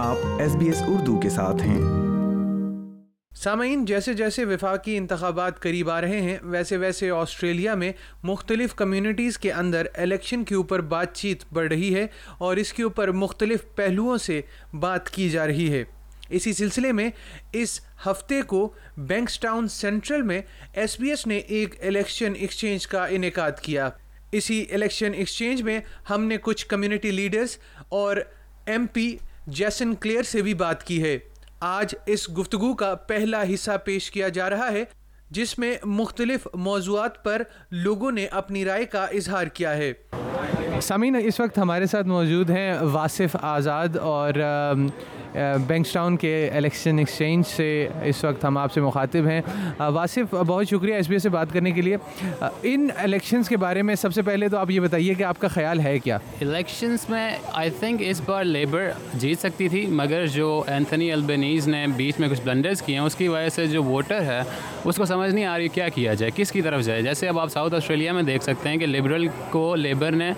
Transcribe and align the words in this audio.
آپ 0.00 0.16
S 0.40 0.54
B 0.56 0.66
S 0.70 0.80
Urdu 0.88 1.16
کے 1.20 1.30
ساتھ 1.30 1.62
ہیں 1.66 1.78
سامعین 3.42 3.84
جیسے 3.84 4.12
جیسے 4.20 4.44
وفاقی 4.44 4.96
انتخابات 4.96 5.58
قریب 5.62 5.90
آ 5.90 6.00
رہے 6.00 6.20
ہیں 6.22 6.36
ویسے 6.52 6.76
ویسے 6.82 7.10
آسٹریلیا 7.10 7.74
میں 7.80 7.90
مختلف 8.30 8.74
کمیونٹیز 8.76 9.38
کے 9.44 9.52
اندر 9.52 9.86
الیکشن 10.04 10.44
کے 10.50 10.54
اوپر 10.54 10.80
بات 10.94 11.14
چیت 11.14 11.42
بڑھ 11.52 11.68
رہی 11.72 11.94
ہے 11.94 12.06
اور 12.48 12.56
اس 12.64 12.72
کے 12.72 12.82
اوپر 12.82 13.10
مختلف 13.24 13.64
پہلوؤں 13.76 14.16
سے 14.26 14.40
بات 14.80 15.10
کی 15.14 15.28
جا 15.30 15.46
رہی 15.46 15.70
ہے 15.72 15.82
اسی 16.38 16.52
سلسلے 16.62 16.92
میں 17.00 17.08
اس 17.62 17.78
ہفتے 18.06 18.40
کو 18.54 18.68
بینکس 19.14 19.38
ٹاؤن 19.46 19.68
سینٹرل 19.82 20.22
میں 20.32 20.40
ایس 20.82 20.98
بی 21.00 21.10
ایس 21.10 21.26
نے 21.26 21.36
ایک 21.58 21.74
الیکشن 21.86 22.34
ایکسچینج 22.38 22.86
کا 22.94 23.06
انعقاد 23.18 23.60
کیا 23.62 23.88
اسی 24.40 24.64
الیکشن 24.74 25.14
ایکسچینج 25.14 25.62
میں 25.70 25.80
ہم 26.10 26.24
نے 26.28 26.36
کچھ 26.42 26.66
کمیونٹی 26.68 27.10
لیڈرز 27.10 27.56
اور 28.02 28.16
ایم 28.66 28.86
پی 28.92 29.14
جیسن 29.56 29.94
کلیئر 30.00 30.22
سے 30.30 30.40
بھی 30.42 30.52
بات 30.62 30.82
کی 30.86 31.02
ہے 31.02 31.16
آج 31.66 31.94
اس 32.14 32.28
گفتگو 32.38 32.72
کا 32.80 32.94
پہلا 33.08 33.42
حصہ 33.52 33.76
پیش 33.84 34.10
کیا 34.10 34.28
جا 34.38 34.48
رہا 34.50 34.70
ہے 34.72 34.82
جس 35.38 35.58
میں 35.58 35.74
مختلف 35.84 36.46
موضوعات 36.66 37.22
پر 37.24 37.42
لوگوں 37.84 38.10
نے 38.12 38.26
اپنی 38.40 38.64
رائے 38.64 38.84
کا 38.92 39.04
اظہار 39.16 39.46
کیا 39.58 39.74
ہے 39.76 39.92
سامین 40.82 41.16
اس 41.22 41.40
وقت 41.40 41.58
ہمارے 41.58 41.86
ساتھ 41.92 42.06
موجود 42.08 42.50
ہیں 42.50 42.72
واصف 42.94 43.36
آزاد 43.42 43.96
اور 44.12 44.40
بینکس 45.68 45.92
ٹاؤن 45.92 46.16
کے 46.16 46.32
الیکشن 46.56 46.98
ایکسچینج 46.98 47.46
سے 47.46 47.66
اس 48.06 48.22
وقت 48.24 48.44
ہم 48.44 48.58
آپ 48.58 48.72
سے 48.72 48.80
مخاطب 48.80 49.26
ہیں 49.28 49.40
واصف 49.78 50.34
بہت 50.46 50.68
شکریہ 50.68 50.94
ایس 50.94 51.08
بی 51.08 51.14
ایس 51.14 51.22
سے 51.22 51.28
بات 51.28 51.52
کرنے 51.52 51.70
کے 51.70 51.82
لیے 51.82 51.96
ان 52.70 52.86
الیکشنس 53.02 53.48
کے 53.48 53.56
بارے 53.56 53.82
میں 53.82 53.94
سب 53.94 54.14
سے 54.14 54.22
پہلے 54.28 54.48
تو 54.48 54.58
آپ 54.58 54.70
یہ 54.70 54.80
بتائیے 54.80 55.14
کہ 55.14 55.22
آپ 55.24 55.40
کا 55.40 55.48
خیال 55.54 55.80
ہے 55.80 55.98
کیا 56.04 56.18
الیکشنس 56.40 57.08
میں 57.10 57.28
I 57.52 57.70
think 57.78 58.02
us 58.06 58.20
bar 58.26 58.44
labour 58.44 58.90
جیت 59.14 59.40
سکتی 59.40 59.68
تھی 59.68 59.84
مگر 60.00 60.26
جو 60.34 60.62
اینتھنی 60.66 61.10
البنیز 61.12 61.68
نے 61.68 61.84
بیچ 61.96 62.20
میں 62.20 62.28
کچھ 62.28 62.40
بلنڈرز 62.44 62.82
کیے 62.82 62.98
ہیں 62.98 63.04
اس 63.04 63.14
کی 63.16 63.28
وجہ 63.28 63.48
سے 63.56 63.66
جو 63.66 63.82
ووٹر 63.84 64.22
ہے 64.26 64.40
اس 64.84 64.96
کو 64.96 65.04
سمجھ 65.04 65.30
نہیں 65.34 65.44
آ 65.44 65.56
رہی 65.58 65.68
کیا 65.74 65.88
کیا 65.94 66.14
جائے 66.14 66.30
کس 66.36 66.52
کی 66.52 66.62
طرف 66.62 66.84
جائے 66.84 67.02
جیسے 67.02 67.28
اب 67.28 67.38
آپ 67.38 67.52
ساؤتھ 67.52 67.74
آسٹریلیا 67.74 68.12
میں 68.12 68.22
دیکھ 68.22 68.42
سکتے 68.44 68.68
ہیں 68.68 68.76
کہ 68.78 68.86
لیبرل 68.86 69.26
کو 69.50 69.74
لیبر 69.76 70.12
نے 70.16 70.32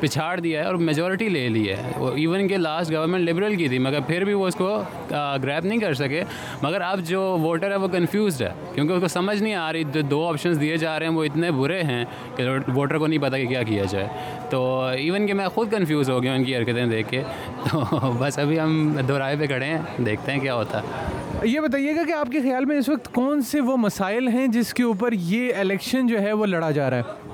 پچھاڑ 0.00 0.38
دیا 0.40 0.60
ہے 0.60 0.66
اور 0.66 0.74
میجورٹی 0.88 1.28
لے 1.28 1.48
لی 1.48 1.68
ہے 1.68 2.06
ایون 2.14 2.46
کہ 2.48 2.56
لاسٹ 2.56 2.92
گورنمنٹ 2.92 3.28
لبرل 3.28 3.54
کی 3.56 3.68
تھی 3.68 3.78
مگر 3.86 4.00
پھر 4.06 4.24
بھی 4.24 4.32
وہ 4.34 4.46
اس 4.46 4.54
کو 4.54 4.70
گریپ 5.10 5.64
نہیں 5.64 5.78
کر 5.80 5.94
سکے 6.00 6.22
مگر 6.62 6.80
اب 6.86 7.00
جو 7.08 7.20
ووٹر 7.42 7.70
ہے 7.70 7.76
وہ 7.84 7.88
کنفیوزڈ 7.92 8.42
ہے 8.42 8.48
کیونکہ 8.74 8.92
اس 8.92 9.00
کو 9.02 9.08
سمجھ 9.08 9.42
نہیں 9.42 9.54
آ 9.54 9.72
رہی 9.72 9.84
جو 9.94 10.00
دو 10.10 10.22
آپشنس 10.28 10.60
دیے 10.60 10.76
جا 10.84 10.98
رہے 10.98 11.06
ہیں 11.06 11.14
وہ 11.14 11.24
اتنے 11.24 11.50
برے 11.60 11.82
ہیں 11.90 12.04
کہ 12.36 12.48
ووٹر 12.74 12.98
کو 12.98 13.06
نہیں 13.06 13.18
پتہ 13.22 13.36
کہ 13.36 13.46
کیا 13.46 13.62
کیا 13.70 13.84
جائے 13.90 14.06
تو 14.50 14.64
ایون 14.96 15.26
کہ 15.26 15.34
میں 15.40 15.48
خود 15.54 15.70
کنفیوز 15.72 16.10
ہو 16.10 16.22
گیا 16.22 16.34
ان 16.34 16.44
کی 16.44 16.56
حرکتیں 16.56 16.84
دیکھ 16.86 17.08
کے 17.10 17.22
تو 17.70 18.10
بس 18.20 18.38
ابھی 18.38 18.60
ہم 18.60 18.96
دہرائے 19.08 19.36
پہ 19.40 19.46
کھڑے 19.46 19.66
ہیں 19.66 19.78
دیکھتے 20.06 20.32
ہیں 20.32 20.40
کیا 20.40 20.54
ہوتا 20.54 20.80
ہے 20.82 21.46
یہ 21.48 21.60
بتائیے 21.60 21.96
گا 21.96 22.02
کہ 22.06 22.12
آپ 22.12 22.28
کے 22.32 22.40
خیال 22.42 22.64
میں 22.64 22.76
اس 22.78 22.88
وقت 22.88 23.12
کون 23.14 23.42
سے 23.50 23.60
وہ 23.60 23.76
مسائل 23.76 24.28
ہیں 24.34 24.46
جس 24.56 24.74
کے 24.74 24.82
اوپر 24.82 25.12
یہ 25.34 25.54
الیکشن 25.60 26.06
جو 26.06 26.22
ہے 26.22 26.32
وہ 26.42 26.46
لڑا 26.46 26.70
جا 26.80 26.90
رہا 26.90 26.96
ہے 27.18 27.25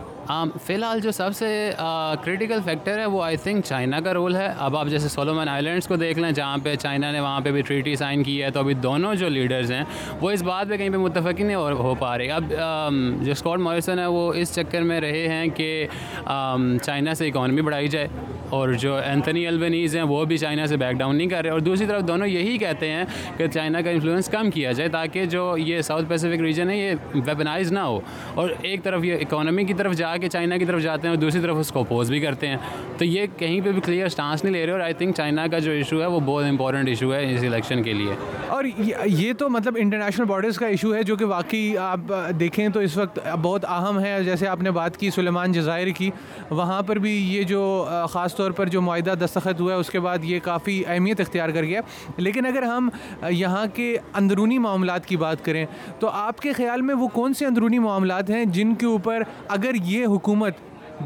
فی 0.67 0.75
الحال 0.75 1.01
جو 1.01 1.11
سب 1.13 1.35
سے 1.37 1.47
کریٹیکل 2.25 2.59
فیکٹر 2.65 2.99
ہے 2.99 3.05
وہ 3.07 3.23
آئی 3.25 3.37
تھنک 3.43 3.65
چائنا 3.65 3.99
کا 4.05 4.13
رول 4.15 4.37
ہے 4.37 4.47
اب 4.59 4.77
آپ 4.77 4.87
جیسے 4.89 5.09
سولومن 5.09 5.39
مین 5.39 5.49
آئی 5.49 5.63
لینڈس 5.63 5.87
کو 5.89 5.97
دیکھ 5.97 6.19
لیں 6.19 6.31
جہاں 6.33 6.59
پہ 6.63 6.75
چائنا 6.81 7.11
نے 7.13 7.21
وہاں 7.21 7.41
پہ 7.45 7.51
بھی 7.53 7.63
ٹریٹی 7.67 7.95
سائن 7.97 8.23
کی 8.23 8.43
ہے 8.43 8.51
تو 8.51 8.61
ابھی 8.61 8.75
دونوں 8.75 9.15
جو 9.15 9.29
لیڈرز 9.29 9.73
ہیں 9.73 9.83
وہ 10.21 10.31
اس 10.31 10.43
بات 10.43 10.69
پہ 10.71 10.77
کہیں 10.77 10.91
پہ 10.91 10.97
متفق 10.97 11.39
ہی 11.41 11.45
نہیں 11.45 11.57
ہو 11.57 11.95
پا 11.99 12.17
رہے 12.19 12.29
اب 12.33 12.53
جو 13.25 13.33
اسکاٹ 13.33 13.59
موریسن 13.61 13.99
ہے 13.99 14.07
وہ 14.07 14.33
اس 14.37 14.55
چکر 14.55 14.83
میں 14.83 15.01
رہے 15.01 15.27
ہیں 15.29 15.47
کہ 15.57 15.87
چائنا 16.27 17.15
سے 17.15 17.29
اکانومی 17.29 17.63
بڑھائی 17.63 17.89
جائے 17.89 18.09
اور 18.57 18.69
جو 18.81 18.95
اینتھنی 19.05 19.47
البنیز 19.47 19.97
ہیں 19.97 20.03
وہ 20.09 20.25
بھی 20.29 20.37
چائنا 20.39 20.67
سے 20.67 20.77
بیک 20.77 20.97
ڈاؤن 20.99 21.17
نہیں 21.17 21.29
کر 21.29 21.43
رہے 21.43 21.51
اور 21.51 21.61
دوسری 21.67 21.87
طرف 21.87 22.07
دونوں 22.09 22.27
یہی 22.27 22.57
کہتے 22.59 22.91
ہیں 22.93 23.05
کہ 23.37 23.47
چائنا 23.55 23.81
کا 23.83 23.91
انفلوئنس 23.91 24.29
کم 24.33 24.51
کیا 24.51 24.73
جائے 24.73 24.89
تاکہ 24.91 25.27
جو 25.35 25.53
یہ 25.59 25.81
ساؤتھ 25.91 26.09
پیسیفک 26.09 26.41
ریجن 26.43 26.71
ہے 26.71 26.77
یہ 26.79 26.95
ویپنائز 27.27 27.73
نہ 27.73 27.79
ہو 27.81 27.99
اور 28.41 28.51
ایک 28.63 28.83
طرف 28.85 29.05
یہ 29.05 29.15
اکانومی 29.23 29.65
کی 29.65 29.75
طرف 29.75 29.95
جا 29.97 30.12
چائنا 30.33 30.57
کی 30.59 30.65
طرف 30.65 30.83
جاتے 30.83 31.07
ہیں 31.09 31.15
اور 31.15 31.21
دوسری 31.21 31.41
طرف 31.41 31.57
اس 31.59 31.71
کو 31.73 31.81
اپوز 31.81 32.11
بھی 32.11 32.19
کرتے 32.21 32.47
ہیں 32.49 32.57
تو 32.99 33.05
یہ 33.05 33.27
کہیں 33.39 33.61
پہ 33.65 33.71
بھی 33.73 34.09
سٹانس 34.11 34.43
نہیں 34.45 34.53
لے 34.55 34.65
رہے 34.67 34.73
اور 34.73 34.81
آئی 34.81 35.13
چائنا 35.17 35.47
کا 35.51 35.59
جو 35.59 35.71
ایشو 35.73 36.01
ہے 36.01 36.07
وہ 36.07 36.21
بہت 36.27 36.75
ایشو 36.87 37.13
ہے 37.15 37.23
اس 37.35 37.43
الیکشن 37.45 37.83
کے 37.83 37.93
لیے 37.93 38.15
اور 38.49 38.65
یہ 39.05 39.33
تو 39.39 39.49
مطلب 39.51 39.77
انٹرنیشنل 39.81 40.27
بارڈرز 40.27 40.59
کا 40.59 40.67
ایشو 40.67 40.95
ہے 40.95 41.03
جو 41.03 41.17
کہ 41.17 41.25
واقعی 41.25 41.77
آپ 41.83 42.13
دیکھیں 42.41 42.69
تو 42.75 42.81
اس 42.81 42.97
وقت 42.97 43.19
بہت 43.43 43.65
اہم 43.69 43.99
ہے 44.01 44.17
جیسے 44.25 44.49
آپ 44.49 44.63
نے 44.63 44.71
بات 44.81 44.97
کی 44.97 45.11
سلیمان 45.15 45.53
جزائر 45.53 45.89
کی 45.97 46.11
وہاں 46.51 46.81
پر 46.87 46.99
بھی 47.07 47.13
یہ 47.35 47.43
جو 47.53 47.63
خاص 48.13 48.37
طور 48.37 48.51
پر 48.61 48.69
جو 48.69 48.81
معاہدہ 48.83 49.15
دستخط 49.25 49.61
ہوا 49.61 49.73
ہے 49.73 49.79
اس 49.79 49.91
کے 49.91 50.01
بعد 50.01 50.25
یہ 50.25 50.39
کافی 50.43 50.83
اہمیت 50.87 51.21
اختیار 51.21 51.49
کر 51.55 51.65
گیا 51.65 51.81
لیکن 52.17 52.47
اگر 52.47 52.63
ہم 52.63 52.89
یہاں 53.31 53.65
کے 53.75 53.95
اندرونی 54.21 54.59
معاملات 54.67 55.07
کی 55.07 55.17
بات 55.17 55.45
کریں 55.45 55.65
تو 56.01 56.09
آپ 56.23 56.41
کے 56.43 56.53
خیال 56.53 56.83
میں 56.83 56.95
وہ 56.99 57.09
کون 57.13 57.35
سے 57.35 57.47
اندرونی 57.47 57.79
معاملات 57.79 58.31
ہیں 58.31 58.45
جن 58.55 58.75
کے 58.79 58.87
اوپر 58.87 59.23
اگر 59.49 59.75
یہ 59.87 60.02
یہ 60.03 60.15
حکومت 60.17 60.55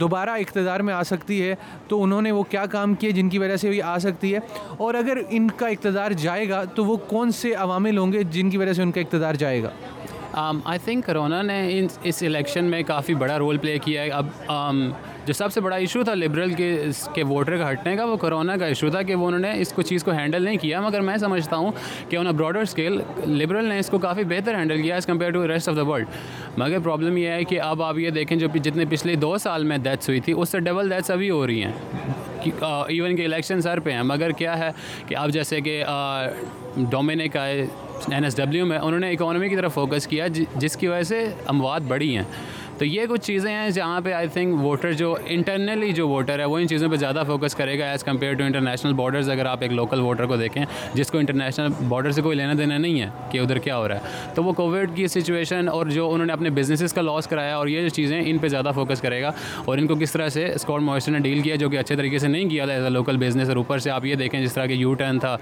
دوبارہ 0.00 0.30
اقتدار 0.44 0.80
میں 0.86 0.94
آ 0.94 1.02
سکتی 1.10 1.40
ہے 1.42 1.54
تو 1.88 2.02
انہوں 2.02 2.22
نے 2.22 2.30
وہ 2.38 2.42
کیا 2.50 2.64
کام 2.72 2.94
کیے 3.00 3.10
جن 3.18 3.28
کی 3.34 3.38
وجہ 3.38 3.56
سے 3.62 3.70
یہ 3.70 3.82
آ 3.94 3.98
سکتی 4.06 4.34
ہے 4.34 4.38
اور 4.86 4.94
اگر 5.00 5.18
ان 5.38 5.48
کا 5.62 5.68
اقتدار 5.76 6.10
جائے 6.24 6.48
گا 6.48 6.62
تو 6.74 6.84
وہ 6.84 6.96
کون 7.12 7.30
سے 7.40 7.52
عوامل 7.66 7.98
ہوں 7.98 8.12
گے 8.12 8.22
جن 8.38 8.50
کی 8.50 8.58
وجہ 8.62 8.72
سے 8.78 8.82
ان 8.82 8.92
کا 8.96 9.00
اقتدار 9.00 9.34
جائے 9.44 9.62
گا 9.62 9.70
آئی 10.42 10.78
تھنک 10.84 11.04
کرونا 11.06 11.40
نے 11.50 11.58
اس 12.12 12.22
الیکشن 12.26 12.64
میں 12.70 12.82
کافی 12.86 13.14
بڑا 13.24 13.38
رول 13.38 13.58
پلے 13.58 13.78
کیا 13.84 14.02
ہے 14.02 14.08
اب 14.48 15.04
جو 15.26 15.32
سب 15.32 15.52
سے 15.52 15.60
بڑا 15.60 15.76
ایشو 15.76 16.02
تھا 16.04 16.12
لبرل 16.14 16.52
کے 17.14 17.22
ووٹر 17.28 17.56
کا 17.58 17.70
ہٹنے 17.70 17.94
کا 17.96 18.04
وہ 18.06 18.16
کرونا 18.24 18.56
کا 18.56 18.66
ایشو 18.66 18.88
تھا 18.90 19.00
کہ 19.02 19.14
وہ 19.14 19.26
انہوں 19.26 19.40
نے 19.40 19.52
اس 19.60 19.72
کو 19.76 19.82
چیز 19.88 20.04
کو 20.04 20.10
ہینڈل 20.12 20.42
نہیں 20.42 20.56
کیا 20.62 20.80
مگر 20.80 21.00
میں 21.08 21.16
سمجھتا 21.18 21.56
ہوں 21.56 21.72
کہ 22.08 22.16
انہیں 22.16 22.32
براڈر 22.34 22.60
اسکیل 22.60 23.00
لبرل 23.26 23.64
نے 23.68 23.78
اس 23.78 23.88
کو 23.90 23.98
کافی 24.04 24.24
بہتر 24.30 24.58
ہینڈل 24.58 24.82
کیا 24.82 24.94
as 24.94 25.06
compare 25.06 25.30
to 25.32 25.46
rest 25.48 25.68
of 25.68 25.76
the 25.76 25.82
world 25.88 26.06
مگر 26.58 26.78
پرابلم 26.84 27.16
یہ 27.16 27.28
ہے 27.30 27.42
کہ 27.48 27.60
اب 27.60 27.82
آپ 27.82 27.98
یہ 27.98 28.10
دیکھیں 28.18 28.36
جو 28.38 28.46
جتنے 28.64 28.84
پچھلے 28.90 29.14
دو 29.26 29.36
سال 29.48 29.64
میں 29.72 29.78
ڈیتھس 29.88 30.08
ہوئی 30.08 30.20
تھی 30.24 30.32
اس 30.36 30.48
سے 30.52 30.60
ڈبل 30.70 30.88
ڈیتھس 30.90 31.10
ابھی 31.10 31.30
ہو 31.30 31.46
رہی 31.46 31.64
ہیں 31.64 31.72
ایون 32.86 33.14
کہ 33.16 33.24
الیکشن 33.24 33.60
سر 33.62 33.80
پہ 33.84 33.92
ہیں 33.92 34.02
مگر 34.10 34.30
کیا 34.38 34.58
ہے 34.58 34.70
کہ 35.06 35.16
اب 35.16 35.30
جیسے 35.32 35.60
کہ 35.60 35.82
ڈومینک 36.90 37.36
آئے 37.36 37.66
این 38.12 38.24
ایس 38.24 38.36
ڈبلیو 38.36 38.66
میں 38.66 38.78
انہوں 38.78 39.00
نے 39.00 39.10
اکانومی 39.10 39.48
کی 39.48 39.56
طرف 39.56 39.74
فوکس 39.74 40.06
کیا 40.06 40.26
جس 40.60 40.76
کی 40.76 40.88
وجہ 40.88 41.02
سے 41.08 41.24
اموات 41.54 41.82
بڑھی 41.88 42.16
ہیں 42.16 42.22
تو 42.78 42.84
یہ 42.84 43.06
کچھ 43.08 43.22
چیزیں 43.26 43.50
ہیں 43.52 43.70
جہاں 43.70 44.00
پہ 44.04 44.12
آئی 44.12 44.28
تھنک 44.32 44.58
ووٹر 44.64 44.92
جو 44.92 45.14
انٹرنلی 45.34 45.90
جو 45.92 46.08
ووٹر 46.08 46.38
ہے 46.40 46.44
وہ 46.44 46.58
ان 46.58 46.66
چیزوں 46.68 46.88
پہ 46.90 46.96
زیادہ 46.96 47.22
فوکس 47.26 47.54
کرے 47.56 47.78
گا 47.78 47.84
as 47.90 48.02
compare 48.04 48.34
to 48.38 48.44
international 48.44 48.92
borders 48.94 49.30
اگر 49.30 49.46
آپ 49.46 49.62
ایک 49.62 49.72
لوکل 49.72 50.00
ووٹر 50.00 50.26
کو 50.32 50.36
دیکھیں 50.36 50.64
جس 50.94 51.10
کو 51.10 51.18
انٹرنیشنل 51.18 51.68
بارڈر 51.88 52.10
سے 52.12 52.22
کوئی 52.22 52.36
لینا 52.36 52.52
دینا 52.58 52.76
نہیں 52.78 53.00
ہے 53.00 53.08
کہ 53.30 53.38
ادھر 53.40 53.58
کیا 53.64 53.76
ہو 53.78 53.86
رہا 53.88 53.94
ہے 54.26 54.32
تو 54.34 54.42
وہ 54.44 54.52
کووڈ 54.56 54.94
کی 54.96 55.06
سچویشن 55.08 55.68
اور 55.68 55.86
جو 55.94 56.10
انہوں 56.14 56.26
نے 56.26 56.32
اپنے 56.32 56.50
بزنسز 56.58 56.92
کا 56.94 57.02
لاس 57.02 57.26
کرایا 57.26 57.56
اور 57.56 57.66
یہ 57.68 57.82
جو 57.82 57.88
چیزیں 57.94 58.20
ان 58.24 58.38
پہ 58.40 58.48
زیادہ 58.48 58.70
فوکس 58.74 59.00
کرے 59.02 59.22
گا 59.22 59.30
اور 59.64 59.78
ان 59.78 59.86
کو 59.86 59.94
کس 60.00 60.12
طرح 60.12 60.28
سے 60.36 60.44
اسکاٹ 60.54 60.82
مویشن 60.82 61.12
نے 61.12 61.18
ڈیل 61.28 61.40
کیا 61.40 61.54
جو 61.64 61.70
کہ 61.70 61.78
اچھے 61.78 61.96
طریقے 61.96 62.18
سے 62.18 62.28
نہیں 62.28 62.48
کیا 62.50 62.64
ایز 62.74 62.84
اے 62.84 62.90
لوکل 62.90 63.16
بزنس 63.24 63.48
اور 63.48 63.56
اوپر 63.56 63.78
سے 63.78 63.90
آپ 63.90 64.04
یہ 64.04 64.14
دیکھیں 64.24 64.40
جس 64.44 64.54
طرح 64.54 64.66
کہ 64.66 64.72
یو 64.72 64.94
ٹرن 64.94 65.18
تھا 65.18 65.36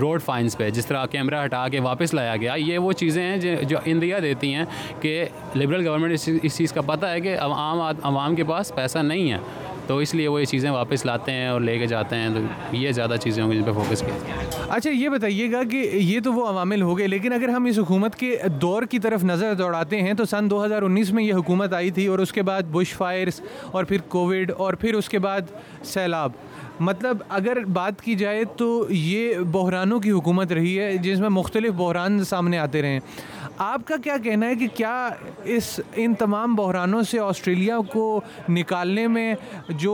روڈ 0.00 0.22
فائنس 0.22 0.58
پہ 0.58 0.70
جس 0.70 0.86
طرح 0.86 1.06
کیمرہ 1.12 1.44
ہٹا 1.44 1.66
کے 1.72 1.80
واپس 1.90 2.14
لایا 2.14 2.36
گیا 2.40 2.54
یہ 2.64 2.78
وہ 2.78 2.92
چیزیں 3.04 3.22
ہیں 3.22 3.62
جو 3.68 3.78
انڈیا 3.84 4.18
دیتی 4.22 4.54
ہیں 4.54 4.64
کہ 5.00 5.24
لبرل 5.56 5.86
گورنمنٹ 5.88 6.12
اس 6.12 6.23
اس 6.42 6.56
چیز 6.56 6.72
کا 6.72 6.80
پتہ 6.86 7.06
ہے 7.12 7.20
کہ 7.20 7.36
عام 7.38 7.80
عوام 8.06 8.34
کے 8.34 8.44
پاس 8.44 8.74
پیسہ 8.74 8.98
نہیں 8.98 9.30
ہے 9.32 9.38
تو 9.86 9.96
اس 10.04 10.14
لیے 10.14 10.28
وہ 10.28 10.40
یہ 10.40 10.44
چیزیں 10.46 10.70
واپس 10.70 11.04
لاتے 11.06 11.32
ہیں 11.32 11.46
اور 11.48 11.60
لے 11.60 11.76
کے 11.78 11.86
جاتے 11.86 12.16
ہیں 12.16 12.28
تو 12.34 12.40
یہ 12.76 12.92
زیادہ 12.98 13.16
چیزیں 13.22 13.42
ہوں 13.42 13.50
گی 13.50 13.56
جن 13.56 13.64
پہ 13.64 13.72
فوکس 13.78 14.00
کیا 14.00 14.36
اچھا 14.74 14.90
یہ 14.90 15.08
بتائیے 15.08 15.50
گا 15.52 15.62
کہ 15.70 15.76
یہ 15.92 16.20
تو 16.24 16.32
وہ 16.32 16.46
عوامل 16.48 16.82
ہو 16.82 16.96
گئے 16.98 17.06
لیکن 17.08 17.32
اگر 17.32 17.48
ہم 17.54 17.64
اس 17.70 17.78
حکومت 17.78 18.14
کے 18.18 18.34
دور 18.60 18.82
کی 18.90 18.98
طرف 19.08 19.24
نظر 19.24 19.54
دوڑاتے 19.58 20.00
ہیں 20.02 20.14
تو 20.18 20.24
سن 20.30 20.48
دو 20.50 20.64
ہزار 20.64 20.82
انیس 20.82 21.10
میں 21.12 21.24
یہ 21.24 21.34
حکومت 21.34 21.72
آئی 21.80 21.90
تھی 21.98 22.06
اور 22.14 22.18
اس 22.18 22.32
کے 22.32 22.42
بعد 22.52 22.72
بش 22.72 22.94
فائرس 22.96 23.40
اور 23.70 23.84
پھر 23.92 24.00
کووڈ 24.16 24.52
اور 24.56 24.74
پھر 24.84 24.94
اس 24.94 25.08
کے 25.08 25.18
بعد 25.26 25.50
سیلاب 25.92 26.32
مطلب 26.80 27.16
اگر 27.28 27.58
بات 27.72 28.00
کی 28.04 28.14
جائے 28.20 28.42
تو 28.56 28.66
یہ 28.90 29.38
بحرانوں 29.52 29.98
کی 30.06 30.10
حکومت 30.10 30.52
رہی 30.52 30.78
ہے 30.78 30.96
جس 31.02 31.18
میں 31.20 31.28
مختلف 31.32 31.74
بحران 31.76 32.24
سامنے 32.24 32.58
آتے 32.58 32.82
رہے 32.82 32.92
ہیں 32.92 33.00
آپ 33.62 33.86
کا 33.86 33.96
کیا 34.04 34.16
کہنا 34.24 34.46
ہے 34.48 34.54
کہ 34.58 34.66
کیا 34.74 35.08
اس 35.56 35.78
ان 36.02 36.14
تمام 36.18 36.54
بحرانوں 36.54 37.02
سے 37.10 37.18
آسٹریلیا 37.20 37.76
کو 37.92 38.20
نکالنے 38.48 39.06
میں 39.08 39.34
جو 39.78 39.92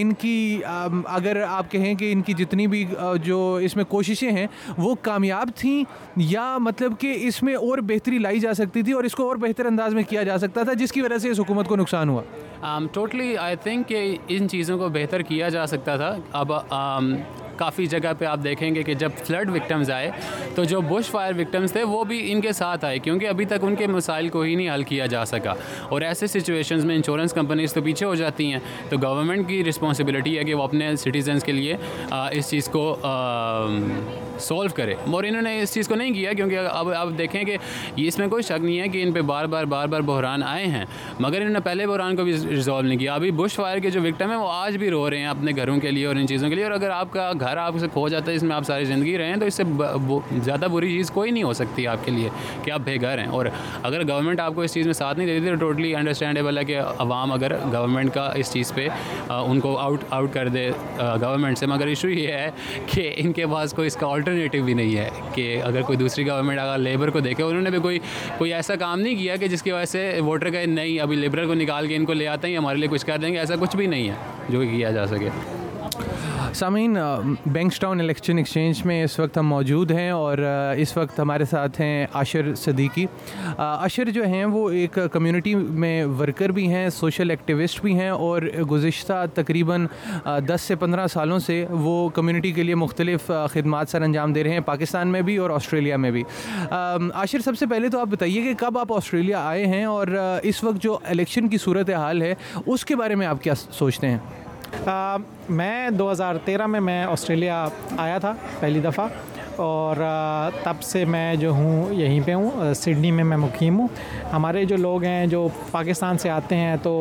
ان 0.00 0.12
کی 0.18 0.60
اگر 1.08 1.40
آپ 1.48 1.70
کہیں 1.70 1.94
کہ 1.98 2.12
ان 2.12 2.22
کی 2.22 2.32
جتنی 2.38 2.66
بھی 2.66 2.84
جو 3.24 3.54
اس 3.64 3.76
میں 3.76 3.84
کوششیں 3.88 4.30
ہیں 4.32 4.46
وہ 4.76 4.94
کامیاب 5.02 5.48
تھیں 5.58 5.82
یا 6.28 6.56
مطلب 6.60 6.98
کہ 7.00 7.12
اس 7.28 7.42
میں 7.42 7.54
اور 7.54 7.78
بہتری 7.88 8.18
لائی 8.18 8.40
جا 8.40 8.54
سکتی 8.54 8.82
تھی 8.82 8.92
اور 8.92 9.04
اس 9.04 9.14
کو 9.14 9.28
اور 9.28 9.36
بہتر 9.46 9.66
انداز 9.66 9.94
میں 9.94 10.02
کیا 10.08 10.22
جا 10.30 10.38
سکتا 10.38 10.62
تھا 10.64 10.72
جس 10.84 10.92
کی 10.92 11.02
وجہ 11.02 11.18
سے 11.18 11.30
اس 11.30 11.40
حکومت 11.40 11.68
کو 11.68 11.76
نقصان 11.76 12.08
ہوا 12.08 12.22
ٹوٹلی 12.92 13.36
آئی 13.38 13.56
تھنک 13.62 13.88
کہ 13.88 14.16
ان 14.34 14.48
چیزوں 14.48 14.78
کو 14.78 14.88
بہتر 14.92 15.22
کیا 15.28 15.48
جا 15.48 15.66
سکتا 15.66 15.96
تھا 15.96 16.14
اب 16.40 16.52
um, 16.74 17.14
کافی 17.56 17.86
جگہ 17.86 18.12
پہ 18.18 18.24
آپ 18.24 18.42
دیکھیں 18.44 18.74
گے 18.74 18.82
کہ 18.82 18.94
جب 19.00 19.10
فلڈ 19.26 19.50
وکٹمز 19.54 19.90
آئے 19.90 20.10
تو 20.54 20.64
جو 20.64 20.80
بش 20.88 21.10
فائر 21.10 21.32
وکٹمز 21.38 21.72
تھے 21.72 21.82
وہ 21.82 22.02
بھی 22.04 22.20
ان 22.32 22.40
کے 22.40 22.52
ساتھ 22.52 22.84
آئے 22.84 22.98
کیونکہ 23.04 23.28
ابھی 23.28 23.44
تک 23.46 23.64
ان 23.66 23.76
کے 23.76 23.86
مسائل 23.86 24.28
کو 24.28 24.40
ہی 24.42 24.54
نہیں 24.54 24.70
حل 24.74 24.82
کیا 24.92 25.06
جا 25.14 25.24
سکا 25.34 25.54
اور 25.88 26.00
ایسے 26.12 26.26
سچویشنز 26.38 26.84
میں 26.84 26.96
انشورنس 26.96 27.32
کمپنیز 27.32 27.72
تو 27.74 27.82
پیچھے 27.84 28.06
ہو 28.06 28.14
جاتی 28.22 28.50
ہیں 28.52 28.60
تو 28.90 28.96
گورنمنٹ 29.02 29.48
کی 29.48 29.62
رسپانسبلٹی 29.64 30.36
ہے 30.38 30.44
کہ 30.44 30.54
وہ 30.54 30.62
اپنے 30.62 30.94
سٹیزنس 31.04 31.44
کے 31.44 31.52
لیے 31.52 31.76
uh, 32.12 32.28
اس 32.32 32.50
چیز 32.50 32.68
کو 32.72 32.88
um, 33.04 33.80
سولو 34.42 34.74
کرے 34.76 34.94
اور 35.10 35.24
انہوں 35.24 35.42
نے 35.42 35.60
اس 35.62 35.74
چیز 35.74 35.88
کو 35.88 35.94
نہیں 35.94 36.14
کیا 36.14 36.32
کیونکہ 36.36 36.66
اب 36.70 36.90
آپ 36.96 37.08
دیکھیں 37.18 37.42
کہ 37.44 37.56
یہ 37.96 38.06
اس 38.06 38.18
میں 38.18 38.28
کوئی 38.28 38.42
شک 38.48 38.64
نہیں 38.64 38.80
ہے 38.80 38.88
کہ 38.88 39.02
ان 39.02 39.12
پہ 39.12 39.20
بار 39.30 39.44
بار 39.54 39.64
بار 39.74 39.86
بار 39.88 40.00
بحران 40.10 40.42
آئے 40.48 40.66
ہیں 40.66 40.84
مگر 41.20 41.40
انہوں 41.40 41.52
نے 41.52 41.60
پہلے 41.64 41.86
بحران 41.86 42.16
کو 42.16 42.24
بھی 42.24 42.32
ریزالو 42.50 42.88
نہیں 42.88 42.98
کیا 42.98 43.14
ابھی 43.14 43.30
بش 43.40 43.54
فائر 43.56 43.78
کے 43.82 43.90
جو 43.90 44.00
وکٹم 44.02 44.30
ہیں 44.30 44.38
وہ 44.38 44.48
آج 44.52 44.76
بھی 44.76 44.90
رو 44.90 45.08
رہے 45.10 45.18
ہیں 45.18 45.26
اپنے 45.26 45.52
گھروں 45.56 45.78
کے 45.80 45.90
لیے 45.90 46.06
اور 46.06 46.16
ان 46.16 46.26
چیزوں 46.28 46.48
کے 46.48 46.54
لیے 46.54 46.64
اور 46.64 46.72
اگر 46.72 46.90
آپ 46.90 47.12
کا 47.12 47.30
گھر 47.40 47.56
آپ 47.56 47.78
سے 47.80 47.86
کھو 47.92 48.08
جاتا 48.08 48.30
ہے 48.30 48.36
اس 48.36 48.42
میں 48.42 48.56
آپ 48.56 48.64
ساری 48.66 48.84
زندگی 48.84 49.16
رہے 49.18 49.28
ہیں 49.32 49.36
تو 49.40 49.46
اس 49.46 49.54
سے 49.54 49.62
زیادہ 50.44 50.66
بری 50.72 50.90
چیز 50.92 51.10
کوئی 51.14 51.30
نہیں 51.30 51.42
ہو 51.42 51.52
سکتی 51.60 51.86
آپ 51.86 52.04
کے 52.04 52.10
لیے 52.10 52.28
کہ 52.62 52.70
آپ 52.70 52.80
بے 52.84 52.96
گھر 53.00 53.18
ہیں 53.18 53.26
اور 53.26 53.46
اگر 53.82 54.06
گورنمنٹ 54.08 54.40
آپ 54.40 54.54
کو 54.54 54.60
اس 54.62 54.74
چیز 54.74 54.86
میں 54.86 54.94
ساتھ 54.94 55.18
نہیں 55.18 55.26
دیتی 55.28 55.48
تو 55.48 55.54
ٹوٹلی 55.66 55.94
انڈرسٹینڈیبل 55.96 56.58
ہے 56.58 56.64
کہ 56.64 56.80
عوام 56.80 57.32
اگر 57.32 57.56
گورنمنٹ 57.72 58.14
کا 58.14 58.28
اس 58.34 58.52
چیز 58.52 58.72
پہ 58.74 58.88
ان 59.34 59.60
کو 59.60 59.76
آؤٹ 59.78 60.04
آؤٹ 60.10 60.32
کر 60.34 60.48
دے 60.48 60.68
گورنمنٹ 60.98 61.58
سے 61.58 61.66
مگر 61.66 61.86
ایشو 61.86 62.08
یہ 62.08 62.32
ہے 62.32 62.50
کہ 62.94 63.12
ان 63.16 63.32
کے 63.32 63.46
پاس 63.52 63.72
کوئی 63.76 63.86
اس 63.86 63.96
کا 63.96 64.06
آلٹر 64.06 64.29
آلٹرنیٹیو 64.30 64.64
بھی 64.64 64.74
نہیں 64.74 64.96
ہے 64.96 65.08
کہ 65.34 65.60
اگر 65.64 65.82
کوئی 65.86 65.98
دوسری 65.98 66.26
گورنمنٹ 66.26 66.58
اگر 66.58 66.78
لیبر 66.78 67.10
کو 67.10 67.20
دیکھے 67.20 67.42
انہوں 67.44 67.62
نے 67.62 67.70
بھی 67.70 67.78
کوئی 67.82 67.98
کوئی 68.38 68.54
ایسا 68.54 68.76
کام 68.80 69.00
نہیں 69.00 69.16
کیا 69.18 69.36
کہ 69.36 69.48
جس 69.54 69.62
کی 69.62 69.72
وجہ 69.72 69.84
سے 69.90 70.10
ووٹر 70.26 70.50
کا 70.50 70.64
نہیں 70.66 70.98
ابھی 71.00 71.16
لیبرل 71.16 71.46
کو 71.46 71.54
نکال 71.64 71.86
کے 71.88 71.96
ان 71.96 72.04
کو 72.04 72.12
لے 72.12 72.26
آتے 72.34 72.48
ہیں 72.48 72.56
ہمارے 72.56 72.78
لیے 72.78 72.88
کچھ 72.92 73.06
کر 73.06 73.18
دیں 73.22 73.32
گے 73.32 73.38
ایسا 73.38 73.54
کچھ 73.60 73.76
بھی 73.76 73.86
نہیں 73.96 74.08
ہے 74.08 74.14
جو 74.48 74.60
کیا 74.70 74.90
جا 74.98 75.06
سکے 75.14 75.28
سامعین 76.54 76.96
بینکسٹاؤن 77.52 78.00
الیکشن 78.00 78.38
ایکسچینج 78.38 78.80
میں 78.86 79.02
اس 79.02 79.18
وقت 79.18 79.36
ہم 79.38 79.46
موجود 79.48 79.90
ہیں 79.90 80.08
اور 80.10 80.38
اس 80.78 80.96
وقت 80.96 81.18
ہمارے 81.20 81.44
ساتھ 81.50 81.80
ہیں 81.80 82.06
عاشر 82.14 82.54
صدیقی 82.62 83.04
عاشر 83.58 84.10
جو 84.14 84.24
ہیں 84.28 84.44
وہ 84.44 84.68
ایک 84.80 84.98
کمیونٹی 85.12 85.54
میں 85.54 86.04
ورکر 86.18 86.50
بھی 86.52 86.66
ہیں 86.72 86.88
سوشل 86.98 87.30
ایکٹیوسٹ 87.30 87.80
بھی 87.82 87.94
ہیں 87.98 88.08
اور 88.10 88.42
گزشتہ 88.70 89.24
تقریباً 89.34 89.86
دس 90.46 90.62
سے 90.68 90.74
پندرہ 90.80 91.06
سالوں 91.12 91.38
سے 91.46 91.64
وہ 91.70 92.08
کمیونٹی 92.14 92.52
کے 92.52 92.62
لیے 92.62 92.74
مختلف 92.84 93.30
خدمات 93.52 93.88
سر 93.90 94.02
انجام 94.02 94.32
دے 94.32 94.44
رہے 94.44 94.52
ہیں 94.52 94.60
پاکستان 94.66 95.12
میں 95.12 95.22
بھی 95.30 95.36
اور 95.46 95.50
آسٹریلیا 95.56 95.96
میں 95.96 96.10
بھی 96.18 96.22
عاشر 96.70 97.40
سب 97.44 97.58
سے 97.58 97.66
پہلے 97.70 97.88
تو 97.90 98.00
آپ 98.00 98.08
بتائیے 98.10 98.42
کہ 98.42 98.54
کب 98.66 98.78
آپ 98.78 98.92
آسٹریلیا 98.96 99.46
آئے 99.48 99.66
ہیں 99.66 99.84
اور 99.84 100.08
اس 100.42 100.64
وقت 100.64 100.82
جو 100.82 100.98
الیکشن 101.08 101.48
کی 101.48 101.58
صورت 101.64 101.90
حال 101.98 102.22
ہے 102.22 102.34
اس 102.66 102.84
کے 102.84 102.96
بارے 102.96 103.14
میں 103.22 103.26
آپ 103.26 103.42
کیا 103.42 103.54
سوچتے 103.70 104.10
ہیں 104.10 104.18
میں 105.48 105.90
دو 105.98 106.10
ہزار 106.10 106.34
تیرہ 106.44 106.66
میں 106.66 106.80
میں 106.80 107.02
آسٹریلیا 107.04 107.66
آیا 107.96 108.18
تھا 108.18 108.32
پہلی 108.60 108.80
دفعہ 108.84 109.06
اور 109.62 109.96
تب 110.62 110.82
سے 110.82 111.04
میں 111.04 111.34
جو 111.36 111.50
ہوں 111.54 111.92
یہیں 111.94 112.20
پہ 112.26 112.34
ہوں 112.34 112.72
سڈنی 112.80 113.10
میں 113.10 113.24
میں 113.24 113.36
مقیم 113.36 113.78
ہوں 113.80 113.88
ہمارے 114.32 114.64
جو 114.64 114.76
لوگ 114.76 115.04
ہیں 115.04 115.26
جو 115.26 115.46
پاکستان 115.70 116.18
سے 116.18 116.30
آتے 116.30 116.56
ہیں 116.56 116.76
تو 116.82 116.92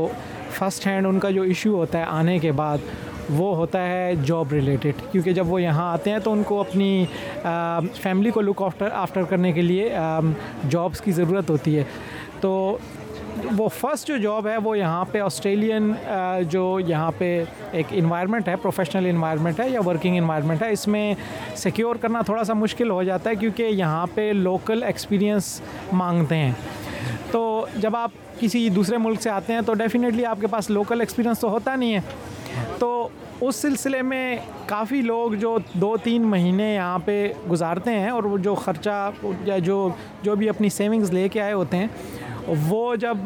فرسٹ 0.58 0.88
ہینڈ 0.88 1.06
ان 1.08 1.20
کا 1.20 1.30
جو 1.32 1.42
ایشو 1.42 1.74
ہوتا 1.76 2.00
ہے 2.00 2.04
آنے 2.18 2.38
کے 2.40 2.52
بعد 2.62 2.78
وہ 3.38 3.56
ہوتا 3.56 3.86
ہے 3.88 4.14
جاب 4.26 4.54
ریلیٹڈ 4.54 5.02
کیونکہ 5.12 5.32
جب 5.34 5.52
وہ 5.54 5.62
یہاں 5.62 5.92
آتے 5.92 6.12
ہیں 6.12 6.20
تو 6.24 6.32
ان 6.32 6.42
کو 6.48 6.60
اپنی 6.60 7.06
فیملی 8.02 8.32
کو 8.34 8.42
لک 8.42 8.62
آفٹر 8.62 8.90
آفٹر 9.02 9.24
کرنے 9.30 9.52
کے 9.52 9.62
لیے 9.62 9.90
جابس 10.70 11.02
کی 11.02 11.12
ضرورت 11.20 11.50
ہوتی 11.50 11.78
ہے 11.78 11.84
تو 12.42 12.52
وہ 13.58 13.68
فرسٹ 13.80 14.08
جو 14.08 14.16
جاب 14.18 14.48
ہے 14.48 14.56
وہ 14.64 14.78
یہاں 14.78 15.04
پہ 15.12 15.20
آسٹریلین 15.22 15.92
جو 16.50 16.64
یہاں 16.88 17.12
پہ 17.18 17.26
ایک 17.78 17.88
انوائرمنٹ 17.98 18.48
ہے 18.48 18.56
پروفیشنل 18.62 19.06
انوائرمنٹ 19.10 19.60
ہے 19.60 19.70
یا 19.70 19.80
ورکنگ 19.86 20.18
انوائرمنٹ 20.18 20.62
ہے 20.62 20.72
اس 20.72 20.88
میں 20.88 21.14
سیکیور 21.58 21.96
کرنا 22.02 22.22
تھوڑا 22.26 22.44
سا 22.44 22.54
مشکل 22.54 22.90
ہو 22.92 23.02
جاتا 23.04 23.30
ہے 23.30 23.36
کیونکہ 23.40 23.64
یہاں 23.64 24.06
پہ 24.16 24.32
لوکل 24.36 24.84
ایکسپیرینس 24.84 25.60
مانگتے 25.92 26.36
ہیں 26.38 26.52
تو 27.32 27.44
جب 27.82 27.96
آپ 27.96 28.12
کسی 28.40 28.68
دوسرے 28.76 28.98
ملک 28.98 29.22
سے 29.22 29.30
آتے 29.30 29.54
ہیں 29.54 29.62
تو 29.66 29.74
ڈیفینیٹلی 29.80 30.26
آپ 30.26 30.42
کے 30.42 30.48
پاس 30.52 30.70
لوکل 30.70 31.00
ایکسپیرینس 31.02 31.40
تو 31.40 31.50
ہوتا 31.50 31.76
نہیں 31.76 31.94
ہے 31.96 32.00
تو 32.80 33.08
اس 33.42 33.56
سلسلے 33.56 34.02
میں 34.02 34.36
کافی 34.68 35.02
لوگ 35.02 35.32
جو 35.42 35.58
دو 35.82 35.96
تین 36.04 36.26
مہینے 36.30 36.74
یہاں 36.74 36.98
پہ 37.06 37.22
گزارتے 37.52 37.92
ہیں 38.00 38.10
اور 38.10 38.24
وہ 38.24 38.38
جو 38.38 38.56
خرچہ 38.64 39.10
یا 39.46 39.58
جو 39.68 39.88
جو 40.24 40.36
بھی 40.36 40.50
اپنی 40.50 40.70
سیونگز 40.78 41.12
لے 41.14 41.28
کے 41.30 41.42
آئے 41.42 41.54
ہوتے 41.54 41.78
ہیں 41.78 41.88
وہ 42.48 42.96
جب 43.00 43.18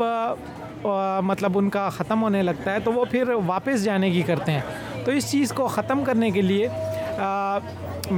مطلب 1.23 1.57
ان 1.57 1.69
کا 1.69 1.87
ختم 1.97 2.21
ہونے 2.23 2.41
لگتا 2.43 2.73
ہے 2.73 2.79
تو 2.83 2.93
وہ 2.93 3.05
پھر 3.11 3.29
واپس 3.47 3.83
جانے 3.83 4.09
کی 4.11 4.21
کرتے 4.27 4.51
ہیں 4.51 5.05
تو 5.05 5.11
اس 5.11 5.31
چیز 5.31 5.51
کو 5.55 5.67
ختم 5.67 6.03
کرنے 6.05 6.29
کے 6.31 6.41
لیے 6.41 6.67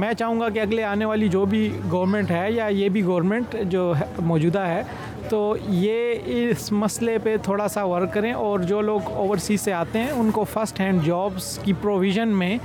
میں 0.00 0.12
چاہوں 0.18 0.40
گا 0.40 0.48
کہ 0.54 0.58
اگلے 0.60 0.84
آنے 0.84 1.04
والی 1.04 1.28
جو 1.28 1.44
بھی 1.46 1.68
گورنمنٹ 1.92 2.30
ہے 2.30 2.50
یا 2.52 2.66
یہ 2.66 2.88
بھی 2.96 3.02
گورنمنٹ 3.04 3.54
جو 3.70 3.92
موجودہ 4.24 4.60
ہے 4.66 4.82
تو 5.30 5.54
یہ 5.68 6.28
اس 6.34 6.70
مسئلے 6.72 7.16
پہ 7.22 7.36
تھوڑا 7.42 7.66
سا 7.68 7.84
ورک 7.84 8.12
کریں 8.14 8.32
اور 8.32 8.60
جو 8.72 8.80
لوگ 8.80 9.10
اوورسیز 9.10 9.60
سے 9.60 9.72
آتے 9.72 9.98
ہیں 10.02 10.10
ان 10.10 10.30
کو 10.30 10.44
فرسٹ 10.52 10.80
ہینڈ 10.80 11.04
جابس 11.06 11.58
کی 11.64 11.72
پروویژن 11.82 12.28
میں 12.38 12.56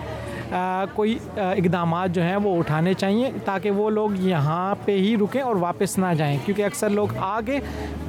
کوئی 0.96 1.18
اقدامات 1.42 2.10
جو 2.16 2.22
ہیں 2.24 2.36
وہ 2.44 2.58
اٹھانے 2.60 2.94
چاہیے 2.94 3.30
تاکہ 3.46 3.72
وہ 3.72 3.90
لوگ 3.90 4.12
یہاں 4.22 4.74
پہ 4.86 4.98
ہی 4.98 5.16
رکیں 5.22 5.42
اور 5.42 5.56
واپس 5.60 5.98
نہ 5.98 6.14
جائیں 6.18 6.36
کیونکہ 6.46 6.66
اکثر 6.66 6.90
لوگ 6.90 7.16
آگے 7.26 7.60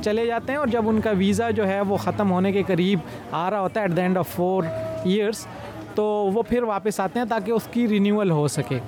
چلے 0.04 0.26
جاتے 0.26 0.52
ہیں 0.52 0.58
اور 0.58 0.68
جب 0.72 0.88
ان 0.88 1.00
کا 1.00 1.10
ویزا 1.18 1.50
جو 1.56 1.68
ہے 1.68 1.80
وہ 1.88 1.96
ختم 2.04 2.30
ہونے 2.32 2.52
کے 2.52 2.62
قریب 2.66 2.98
آ 3.30 3.48
رہا 3.50 3.60
ہوتا 3.60 3.80
ہے 3.80 3.84
at 3.84 3.96
the 3.96 4.02
end 4.02 4.18
of 4.18 4.28
four 4.36 4.62
years 5.04 5.46
تو 5.94 6.04
وہ 6.34 6.42
پھر 6.48 6.62
واپس 6.62 6.98
آتے 7.00 7.18
ہیں 7.18 7.26
تاکہ 7.28 7.50
اس 7.52 7.66
کی 7.72 7.86
رینیول 7.88 8.30
ہو 8.30 8.46
سکے 8.48 8.78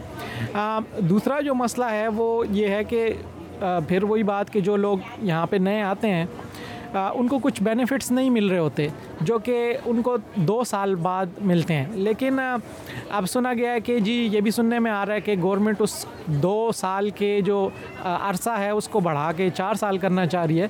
دوسرا 1.09 1.41
جو 1.47 1.55
مسئلہ 1.55 1.85
ہے 1.91 2.07
وہ 2.17 2.31
یہ 2.53 2.69
ہے 2.75 2.83
کہ 2.89 3.09
پھر 3.89 4.05
وہی 4.05 4.23
بات 4.33 4.53
کہ 4.53 4.61
جو 4.61 4.77
لوگ 4.77 4.99
یہاں 5.23 5.47
پہ 5.51 5.57
نئے 5.57 5.83
آتے 5.83 6.11
ہیں 6.13 6.25
ان 6.99 7.29
کو 7.29 7.39
کچھ 7.43 7.63
بینیفٹس 7.63 8.11
نہیں 8.11 8.31
مل 8.31 8.49
رہے 8.49 8.59
ہوتے 8.59 8.87
جو 9.21 9.39
کہ 9.45 9.77
ان 9.85 10.03
کو 10.03 10.17
دو 10.49 10.63
سال 10.67 10.95
بعد 11.03 11.39
ملتے 11.47 11.75
ہیں 11.75 11.87
لیکن 11.95 12.39
اب 12.41 13.27
سنا 13.33 13.53
گیا 13.57 13.73
ہے 13.73 13.81
کہ 13.85 13.99
جی 14.01 14.13
یہ 14.33 14.41
بھی 14.41 14.51
سننے 14.51 14.79
میں 14.79 14.91
آ 14.91 15.05
رہا 15.07 15.15
ہے 15.15 15.21
کہ 15.21 15.35
گورنمنٹ 15.43 15.81
اس 15.83 16.05
دو 16.43 16.71
سال 16.77 17.11
کے 17.19 17.41
جو 17.47 17.69
عرصہ 18.05 18.59
ہے 18.59 18.71
اس 18.71 18.89
کو 18.89 19.01
بڑھا 19.09 19.31
کے 19.37 19.49
چار 19.57 19.75
سال 19.81 19.99
کرنا 19.99 20.27
چاہ 20.27 20.47
رہی 20.47 20.61
ہے 20.61 20.67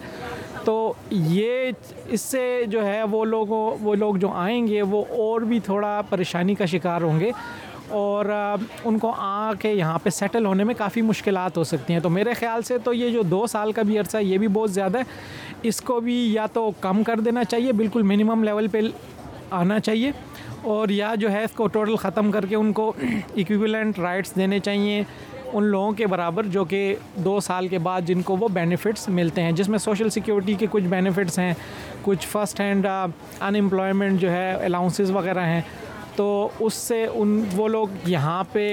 تو 0.64 0.92
یہ 1.12 1.70
اس 2.12 2.20
سے 2.20 2.60
جو 2.70 2.84
ہے 2.86 3.02
وہ 3.10 3.24
لوگوں 3.24 3.68
وہ 3.82 3.94
لوگ 3.94 4.14
جو 4.20 4.28
آئیں 4.34 4.66
گے 4.66 4.82
وہ 4.90 5.04
اور 5.22 5.40
بھی 5.48 5.58
تھوڑا 5.64 6.00
پریشانی 6.10 6.54
کا 6.54 6.64
شکار 6.72 7.02
ہوں 7.02 7.20
گے 7.20 7.30
اور 7.96 8.24
ان 8.84 8.98
کو 8.98 9.10
آ 9.18 9.52
کے 9.60 9.70
یہاں 9.72 9.98
پہ 10.02 10.10
سیٹل 10.10 10.46
ہونے 10.46 10.64
میں 10.64 10.74
کافی 10.78 11.02
مشکلات 11.02 11.56
ہو 11.56 11.64
سکتی 11.64 11.92
ہیں 11.92 12.00
تو 12.02 12.08
میرے 12.10 12.34
خیال 12.34 12.62
سے 12.68 12.78
تو 12.84 12.92
یہ 12.94 13.10
جو 13.12 13.22
دو 13.30 13.46
سال 13.50 13.72
کا 13.72 13.82
بھی 13.86 13.98
عرصہ 13.98 14.16
ہے 14.16 14.24
یہ 14.24 14.38
بھی 14.38 14.48
بہت 14.52 14.70
زیادہ 14.72 14.98
ہے 14.98 15.52
اس 15.68 15.80
کو 15.80 15.98
بھی 16.06 16.14
یا 16.32 16.46
تو 16.52 16.70
کم 16.80 17.02
کر 17.06 17.20
دینا 17.24 17.44
چاہیے 17.44 17.72
بالکل 17.72 18.02
منیمم 18.08 18.42
لیول 18.44 18.66
پہ 18.72 18.80
آنا 19.58 19.78
چاہیے 19.80 20.10
اور 20.72 20.88
یا 20.88 21.14
جو 21.20 21.30
ہے 21.32 21.42
اس 21.44 21.52
کو 21.56 21.66
ٹوٹل 21.76 21.96
ختم 22.02 22.30
کر 22.32 22.46
کے 22.48 22.56
ان 22.56 22.72
کو 22.80 22.92
ایکویولنٹ 23.34 23.98
رائٹس 23.98 24.34
دینے 24.36 24.58
چاہیے 24.64 25.02
ان 25.52 25.64
لوگوں 25.64 25.92
کے 25.98 26.06
برابر 26.14 26.46
جو 26.52 26.64
کہ 26.74 26.80
دو 27.24 27.38
سال 27.46 27.68
کے 27.68 27.78
بعد 27.86 28.02
جن 28.06 28.22
کو 28.30 28.36
وہ 28.40 28.48
بینیفٹس 28.52 29.08
ملتے 29.20 29.42
ہیں 29.42 29.52
جس 29.60 29.68
میں 29.68 29.78
سوشل 29.78 30.10
سیکیورٹی 30.10 30.54
کے 30.58 30.66
کچھ 30.70 30.84
بینیفٹس 30.94 31.38
ہیں 31.38 31.52
کچھ 32.02 32.26
فرسٹ 32.28 32.60
ہینڈ 32.60 32.86
انمپلائمنٹ 33.48 34.20
جو 34.20 34.30
ہے 34.32 34.50
الاؤنسز 34.64 35.10
وغیرہ 35.14 35.44
ہیں 35.46 35.60
تو 36.16 36.26
اس 36.60 36.74
سے 36.88 37.04
ان 37.14 37.40
وہ 37.56 37.68
لوگ 37.68 38.08
یہاں 38.08 38.42
پہ 38.52 38.70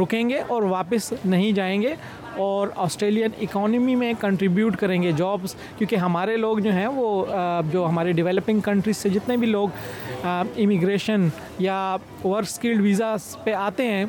رکیں 0.00 0.28
گے 0.30 0.38
اور 0.54 0.62
واپس 0.72 1.12
نہیں 1.24 1.52
جائیں 1.56 1.80
گے 1.82 1.94
اور 2.40 2.68
آسٹریلین 2.84 3.30
اکانومی 3.42 3.94
میں 3.96 4.12
کنٹریبیوٹ 4.20 4.76
کریں 4.80 5.00
گے 5.02 5.12
جابس 5.16 5.54
کیونکہ 5.78 5.96
ہمارے 5.96 6.36
لوگ 6.36 6.58
جو 6.64 6.72
ہیں 6.72 6.86
وہ 6.94 7.24
جو 7.72 7.86
ہمارے 7.88 8.12
ڈیولپنگ 8.12 8.60
کنٹریز 8.64 8.96
سے 8.96 9.08
جتنے 9.08 9.36
بھی 9.36 9.46
لوگ 9.46 10.24
امیگریشن 10.26 11.28
یا 11.58 11.96
ورک 12.24 12.44
اسکل 12.48 12.80
ویزا 12.80 13.14
پہ 13.44 13.52
آتے 13.58 13.88
ہیں 13.92 14.04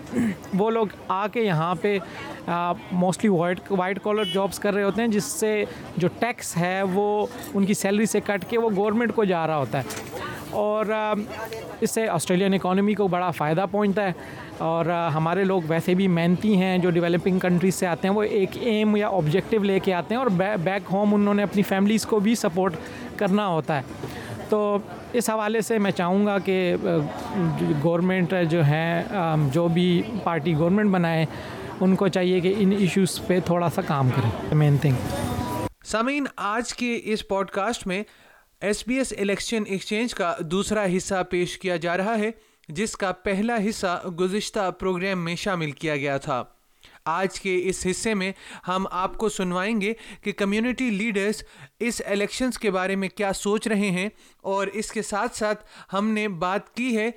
وہ 0.60 0.70
لوگ 0.72 0.88
آ 1.08 1.26
کے 1.34 1.42
یہاں 1.42 1.74
پہ 1.82 1.98
mostly 2.92 3.30
white 3.30 3.72
white 3.72 4.00
collar 4.04 4.24
jobs 4.34 4.60
کر 4.60 4.74
رہے 4.74 4.84
ہوتے 4.84 5.02
ہیں 5.02 5.08
جس 5.10 5.24
سے 5.40 5.54
جو 5.98 6.08
ٹیکس 6.20 6.56
ہے 6.58 6.82
وہ 6.94 7.26
ان 7.54 7.66
کی 7.66 7.74
سیلری 7.74 8.06
سے 8.06 8.20
کٹ 8.26 8.50
کے 8.50 8.58
وہ 8.58 8.70
گورنمنٹ 8.76 9.16
کو 9.16 9.24
جا 9.34 9.46
رہا 9.48 9.58
ہوتا 9.58 9.82
ہے 9.84 10.13
اور 10.62 10.86
اس 11.82 11.92
سے 11.92 12.08
آسٹریلین 12.08 12.54
اکانومی 12.54 12.94
کو 12.96 13.08
بڑا 13.14 13.30
فائدہ 13.38 13.66
پہنچتا 13.72 14.04
ہے 14.08 14.12
اور 14.68 14.86
ہمارے 15.16 15.44
لوگ 15.44 15.62
ویسے 15.68 15.94
بھی 16.02 16.08
محنتی 16.18 16.56
ہیں 16.58 16.78
جو 16.78 16.90
ڈیولپنگ 16.98 17.40
کنٹریز 17.46 17.76
سے 17.76 17.88
آتے 17.88 18.08
ہیں 18.08 18.16
وہ 18.16 18.24
ایک 18.40 18.58
ایم 18.60 18.96
یا 18.96 19.08
آبجیکٹیو 19.18 19.64
لے 19.64 19.80
کے 19.86 19.94
آتے 19.94 20.14
ہیں 20.16 20.22
اور 20.22 20.28
بیک 20.64 20.92
ہوم 20.92 21.14
انہوں 21.16 21.34
نے 21.40 21.44
اپنی 21.44 21.62
فیملیز 21.72 22.06
کو 22.06 22.20
بھی 22.28 22.36
سپورٹ 22.44 22.76
کرنا 23.18 23.48
ہوتا 23.48 23.78
ہے 23.78 24.08
تو 24.50 24.60
اس 25.20 25.30
حوالے 25.30 25.62
سے 25.62 25.78
میں 25.86 25.92
چاہوں 25.98 26.26
گا 26.26 26.38
کہ 26.46 26.58
گورنمنٹ 27.84 28.34
جو 28.50 28.64
ہیں 28.66 29.04
جو 29.54 29.68
بھی 29.74 29.88
پارٹی 30.24 30.56
گورنمنٹ 30.58 30.92
بنائے 30.92 31.26
ان 31.82 31.96
کو 31.96 32.08
چاہیے 32.16 32.40
کہ 32.40 32.54
ان 32.60 32.72
ایشوز 32.80 33.20
پہ 33.28 33.40
تھوڑا 33.46 33.70
سا 33.76 33.82
کام 33.88 34.10
کریں 34.16 34.56
مین 34.58 34.78
تھنگ 34.82 35.66
سامعین 35.92 36.26
آج 36.56 36.74
کے 36.74 37.00
اس 37.14 37.28
پوڈ 37.28 37.50
کاسٹ 37.54 37.88
میں 37.88 38.04
S 38.66 38.84
B 38.88 38.98
S 38.98 39.12
election 39.20 39.64
exchange 39.68 40.14
کا 40.16 40.34
دوسرا 40.52 40.84
حصہ 40.96 41.22
پیش 41.30 41.58
کیا 41.60 41.76
جا 41.86 41.96
رہا 41.98 42.18
ہے 42.20 42.30
جس 42.76 42.96
کا 42.98 43.12
پہلا 43.24 43.56
حصہ 43.70 43.98
گزشتہ 44.20 44.70
پروگرام 44.80 45.24
میں 45.24 45.36
شامل 45.40 45.72
کیا 45.82 45.96
گیا 45.98 46.16
تھا 46.26 46.42
آج 47.16 47.40
کے 47.42 47.56
اس 47.70 47.86
حصے 47.90 48.14
میں 48.22 48.32
ہم 48.68 48.86
آپ 49.02 49.18
کو 49.24 49.30
سنوائیں 49.40 49.80
گے 49.82 49.94
کہ 50.24 50.32
کمیونٹی 50.42 50.90
لیڈرز 50.90 51.42
اس 51.88 52.02
الیکشنز 52.12 52.60
کے 52.60 52.72
بارے 52.76 52.96
میں 53.02 53.10
کیا 53.16 53.34
سوچ 53.36 53.68
رہے 53.68 53.90
ہیں 53.98 54.08
اور 54.54 54.68
اس 54.84 54.92
کے 54.92 55.02
ساتھ 55.10 55.38
ساتھ 55.38 55.64
ہم 55.94 56.12
نے 56.20 56.28
بات 56.46 56.74
کی 56.76 56.96
ہے 56.98 57.10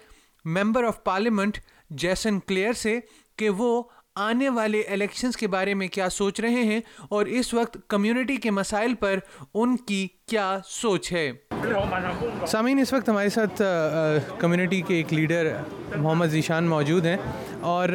member 0.58 0.84
of 0.86 1.02
parliament 1.04 1.58
Jason 2.04 2.40
Clare 2.46 2.72
سے 2.82 2.98
کہ 3.38 3.48
وہ 3.60 3.82
آنے 4.24 4.48
والے 4.58 4.80
الیکشنز 4.92 5.36
کے 5.36 5.46
بارے 5.54 5.72
میں 5.78 5.86
کیا 5.92 6.08
سوچ 6.10 6.40
رہے 6.40 6.62
ہیں 6.72 6.80
اور 7.16 7.26
اس 7.40 7.52
وقت 7.54 7.76
کمیونٹی 7.88 8.36
کے 8.44 8.50
مسائل 8.50 8.94
پر 9.00 9.18
ان 9.54 9.76
کی 9.86 10.06
کیا 10.28 10.56
سوچ 10.68 11.12
ہے 11.12 11.30
سامعین 12.52 12.78
اس 12.80 12.92
وقت 12.92 13.08
ہمارے 13.08 13.28
ساتھ 13.30 13.60
کمیونٹی 14.38 14.80
کے 14.88 14.94
ایک 14.94 15.12
لیڈر 15.12 15.52
محمد 15.96 16.26
ذیشان 16.38 16.66
موجود 16.68 17.06
ہیں 17.06 17.16
اور 17.74 17.88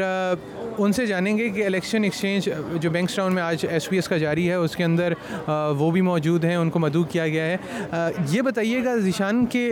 ان 0.86 0.92
سے 0.94 1.06
جانیں 1.06 1.38
گے 1.38 1.50
کہ 1.56 1.66
الیکشن 1.66 2.04
ایکسچینج 2.04 2.48
جو 2.82 2.90
بینکس 2.92 3.16
ٹاؤن 3.16 3.34
میں 3.36 3.42
آج 3.44 3.66
ایس 3.70 3.88
پی 3.90 3.96
ایس 3.98 4.08
کا 4.08 4.18
جاری 4.18 4.48
ہے 4.50 4.54
اس 4.54 4.76
کے 4.76 4.84
اندر 4.84 5.14
وہ 5.80 5.90
بھی 5.92 6.02
موجود 6.02 6.46
ہیں 6.46 6.56
ان 6.56 6.70
کو 6.70 6.80
مدعو 6.80 7.04
کیا 7.12 7.28
گیا 7.28 7.46
ہے 7.46 8.12
یہ 8.32 8.42
بتائیے 8.46 8.84
گا 8.86 8.96
ذیشان 9.00 9.46
کہ 9.52 9.70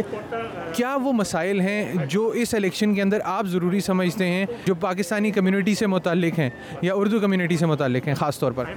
کیا 0.75 0.96
وہ 1.04 1.13
مسائل 1.20 1.62
ہیں 1.62 2.06
جو 2.10 2.28
اس 2.44 2.54
الیکشن 2.56 2.94
کے 2.96 3.01
اندر 3.01 3.20
آپ 3.36 3.46
ضروری 3.54 3.80
سمجھتے 3.89 4.28
ہیں 4.32 4.46
جو 4.66 4.75
پاکستانی 4.88 5.32
کمیونٹی 5.39 5.75
سے 5.75 5.88
متعلق 5.96 6.39
ہیں 6.39 6.50
یا 6.82 6.94
اردو 6.96 7.20
کمیونٹی 7.20 7.58
سے 7.58 7.66
متعلق 7.74 8.08
ہیں 8.08 8.16
خاص 8.20 8.39
طور 8.39 8.51
پر 8.60 8.74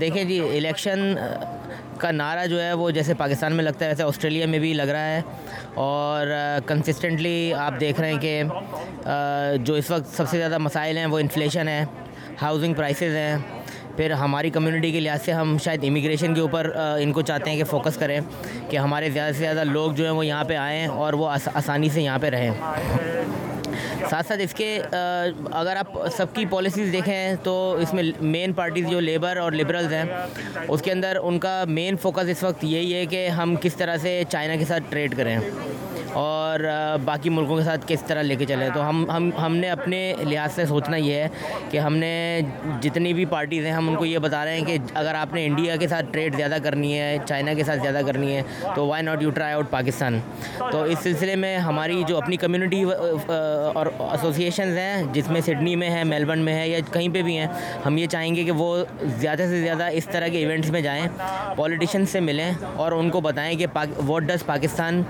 دیکھیں 0.00 0.22
جی 0.24 0.38
الیکشن 0.56 1.12
کا 1.98 2.10
نعرہ 2.10 2.46
جو 2.46 2.60
ہے 2.62 2.72
وہ 2.78 2.90
جیسے 2.90 3.14
پاکستان 3.18 3.54
میں 3.56 3.64
لگتا 3.64 3.84
ہے 3.84 3.90
ویسے 3.90 4.02
آسٹریلیا 4.02 4.46
میں 4.46 4.58
بھی 4.58 4.72
لگ 4.74 4.88
رہا 4.92 5.06
ہے 5.14 5.20
اور 5.84 6.26
کنسسٹنٹلی 6.66 7.36
آپ 7.58 7.78
دیکھ 7.80 8.00
رہے 8.00 8.12
ہیں 8.12 8.18
کہ 8.20 8.42
جو 9.64 9.74
اس 9.74 9.90
وقت 9.90 10.16
سب 10.16 10.28
سے 10.30 10.36
زیادہ 10.36 10.58
مسائل 10.58 10.98
ہیں 10.98 11.06
وہ 11.14 11.18
انفلیشن 11.18 11.68
ہے 11.68 11.84
ہاؤزنگ 12.42 12.74
پرائسز 12.74 13.16
ہیں 13.16 13.36
پھر 13.96 14.10
ہماری 14.20 14.50
کمیونٹی 14.50 14.90
کے 14.92 15.00
لحاظ 15.00 15.24
سے 15.24 15.32
ہم 15.32 15.56
شاید 15.64 15.84
امیگریشن 15.88 16.34
کے 16.34 16.40
اوپر 16.40 16.70
ان 17.00 17.12
کو 17.12 17.22
چاہتے 17.30 17.50
ہیں 17.50 17.56
کہ 17.58 17.64
فوکس 17.70 17.96
کریں 18.00 18.18
کہ 18.70 18.76
ہمارے 18.76 19.10
زیادہ 19.10 19.32
سے 19.34 19.38
زیادہ 19.38 19.64
لوگ 19.72 19.92
جو 20.00 20.04
ہیں 20.04 20.12
وہ 20.12 20.26
یہاں 20.26 20.44
پہ 20.48 20.56
آئیں 20.66 20.86
اور 20.86 21.12
وہ 21.22 21.28
آسانی 21.54 21.88
سے 21.94 22.02
یہاں 22.02 22.18
پہ 22.22 22.30
رہیں 22.36 23.44
ساتھ 24.10 24.26
ساتھ 24.26 24.40
اس 24.44 24.54
کے 24.54 24.66
اگر 25.50 25.76
آپ 25.76 25.88
سب 26.16 26.34
کی 26.34 26.44
پالیسیز 26.50 26.92
دیکھیں 26.92 27.16
تو 27.42 27.54
اس 27.80 27.92
میں 27.94 28.02
مین 28.20 28.52
پارٹیز 28.52 28.88
جو 28.90 29.00
لیبر 29.00 29.36
اور 29.42 29.52
لبرلز 29.52 29.92
ہیں 29.92 30.04
اس 30.68 30.82
کے 30.82 30.92
اندر 30.92 31.16
ان 31.22 31.38
کا 31.38 31.62
مین 31.68 31.96
فوکس 32.02 32.28
اس 32.36 32.42
وقت 32.44 32.64
یہی 32.64 32.94
ہے 32.94 33.04
کہ 33.10 33.28
ہم 33.40 33.54
کس 33.62 33.76
طرح 33.76 33.96
سے 34.02 34.22
چائنا 34.30 34.56
کے 34.56 34.64
ساتھ 34.68 34.84
ٹریڈ 34.90 35.16
کریں 35.16 35.38
اور 36.16 36.60
باقی 37.04 37.30
ملکوں 37.30 37.56
کے 37.56 37.62
ساتھ 37.64 37.80
کس 37.86 38.02
طرح 38.06 38.22
لے 38.22 38.34
کے 38.36 38.44
چلیں 38.46 38.68
تو 38.74 38.88
ہم 38.88 39.04
ہم 39.38 39.56
نے 39.56 39.70
اپنے 39.70 39.98
لحاظ 40.28 40.52
سے 40.54 40.64
سوچنا 40.66 40.96
یہ 41.06 41.20
ہے 41.22 41.58
کہ 41.70 41.78
ہم 41.78 41.96
نے 41.96 42.10
جتنی 42.82 43.12
بھی 43.14 43.24
پارٹیز 43.32 43.64
ہیں 43.66 43.72
ہم 43.72 43.88
ان 43.88 43.94
کو 43.96 44.04
یہ 44.06 44.18
بتا 44.26 44.44
رہے 44.44 44.58
ہیں 44.58 44.64
کہ 44.66 44.76
اگر 45.00 45.14
آپ 45.14 45.34
نے 45.34 45.44
انڈیا 45.46 45.76
کے 45.80 45.88
ساتھ 45.88 46.06
ٹریڈ 46.12 46.36
زیادہ 46.36 46.56
کرنی 46.64 46.98
ہے 46.98 47.16
چائنا 47.26 47.54
کے 47.54 47.64
ساتھ 47.70 47.80
زیادہ 47.82 48.00
کرنی 48.06 48.36
ہے 48.36 48.42
تو 48.74 48.86
why 48.86 49.04
not 49.04 49.22
you 49.22 49.30
try 49.38 49.54
out 49.54 49.70
Pakistan 49.70 50.18
تو 50.70 50.82
اس 50.82 50.98
سلسلے 51.02 51.34
میں 51.42 51.56
ہماری 51.68 52.02
جو 52.08 52.16
اپنی 52.22 52.36
کمیونٹی 52.46 52.82
اور 52.82 53.86
ایسوسیشنز 54.10 54.78
ہیں 54.78 55.02
جس 55.12 55.28
میں 55.30 55.40
سڈنی 55.46 55.76
میں 55.82 55.90
ہیں 55.96 56.02
میلبرن 56.12 56.44
میں 56.44 56.54
ہے 56.60 56.68
یا 56.68 56.78
کہیں 56.92 57.08
پہ 57.14 57.22
بھی 57.28 57.36
ہیں 57.38 57.46
ہم 57.86 57.98
یہ 57.98 58.06
چاہیں 58.16 58.34
گے 58.36 58.44
کہ 58.44 58.52
وہ 58.62 58.70
زیادہ 59.18 59.46
سے 59.50 59.60
زیادہ 59.60 59.88
اس 60.00 60.08
طرح 60.12 60.28
کے 60.32 60.38
ایونٹس 60.38 60.70
میں 60.70 60.80
جائیں 60.80 61.02
پالیٹیشین 61.56 62.06
سے 62.14 62.20
ملیں 62.30 62.52
اور 62.76 62.92
ان 63.02 63.10
کو 63.10 63.20
بتائیں 63.30 63.54
کہ 63.58 63.66
what 63.76 64.22
does 64.26 64.46
Pakistan 64.46 65.02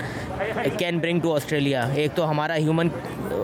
can 0.77 0.95
bring 1.01 1.19
to 1.23 1.33
Australia 1.35 1.81
ایک 1.95 2.15
تو 2.15 2.29
ہمارا 2.29 2.55
ہیومن 2.55 2.87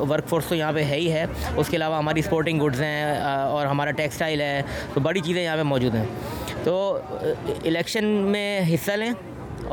ورک 0.10 0.28
فورس 0.30 0.46
تو 0.50 0.56
یہاں 0.56 0.72
پہ 0.74 0.84
ہے 0.90 0.96
ہی 1.00 1.12
ہے 1.12 1.26
اس 1.56 1.70
کے 1.70 1.76
علاوہ 1.78 1.98
ہماری 1.98 2.20
اسپورٹنگ 2.20 2.62
گڈز 2.66 2.82
ہیں 2.82 3.18
اور 3.32 3.66
ہمارا 3.66 3.92
ٹیکسٹائل 3.98 4.42
ہے 4.42 4.62
تو 4.94 5.00
بڑی 5.08 5.20
چیزیں 5.26 5.44
یہاں 5.44 5.56
پہ 5.58 5.64
موجود 5.74 5.96
ہیں 5.96 6.06
تو 6.64 6.78
الیکشن 7.66 8.06
میں 8.32 8.60
حصہ 8.74 8.92
لیں 9.04 9.12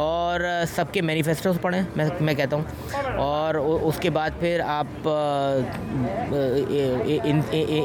اور 0.00 0.40
سب 0.74 0.92
کے 0.92 1.00
مینیفیسٹوز 1.02 1.56
پڑھیں 1.62 1.82
میں 2.20 2.34
کہتا 2.34 2.56
ہوں 2.56 3.16
اور 3.22 3.54
اس 3.88 3.96
کے 4.00 4.10
بعد 4.16 4.38
پھر 4.40 4.60
آپ 4.64 5.08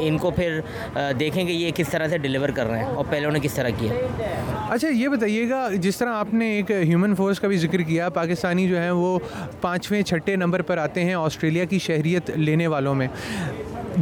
ان 0.07 0.17
کو 0.21 0.31
پھر 0.35 0.59
دیکھیں 1.19 1.43
کہ 1.43 1.51
یہ 1.51 1.71
کس 1.75 1.89
طرح 1.91 2.07
سے 2.07 2.17
ڈیلیور 2.25 2.49
کر 2.59 2.67
رہے 2.69 2.79
ہیں 2.83 2.93
اور 2.93 3.05
پہلے 3.09 3.25
انہیں 3.27 3.43
کس 3.43 3.53
طرح 3.53 3.69
کیا 3.79 3.93
اچھا 4.69 4.87
یہ 4.87 5.07
بتائیے 5.15 5.49
گا 5.49 5.67
جس 5.87 5.97
طرح 5.97 6.13
آپ 6.19 6.33
نے 6.33 6.49
ایک 6.55 6.71
ہیومن 6.71 7.15
فورس 7.15 7.39
کا 7.39 7.47
بھی 7.47 7.57
ذکر 7.65 7.81
کیا 7.91 8.09
پاکستانی 8.19 8.67
جو 8.69 8.79
ہیں 8.81 8.91
وہ 9.01 9.17
پانچویں 9.61 10.01
چھٹے 10.11 10.35
نمبر 10.45 10.61
پر 10.71 10.77
آتے 10.87 11.03
ہیں 11.05 11.13
آسٹریلیا 11.27 11.65
کی 11.73 11.79
شہریت 11.89 12.29
لینے 12.37 12.67
والوں 12.75 12.95
میں 13.01 13.07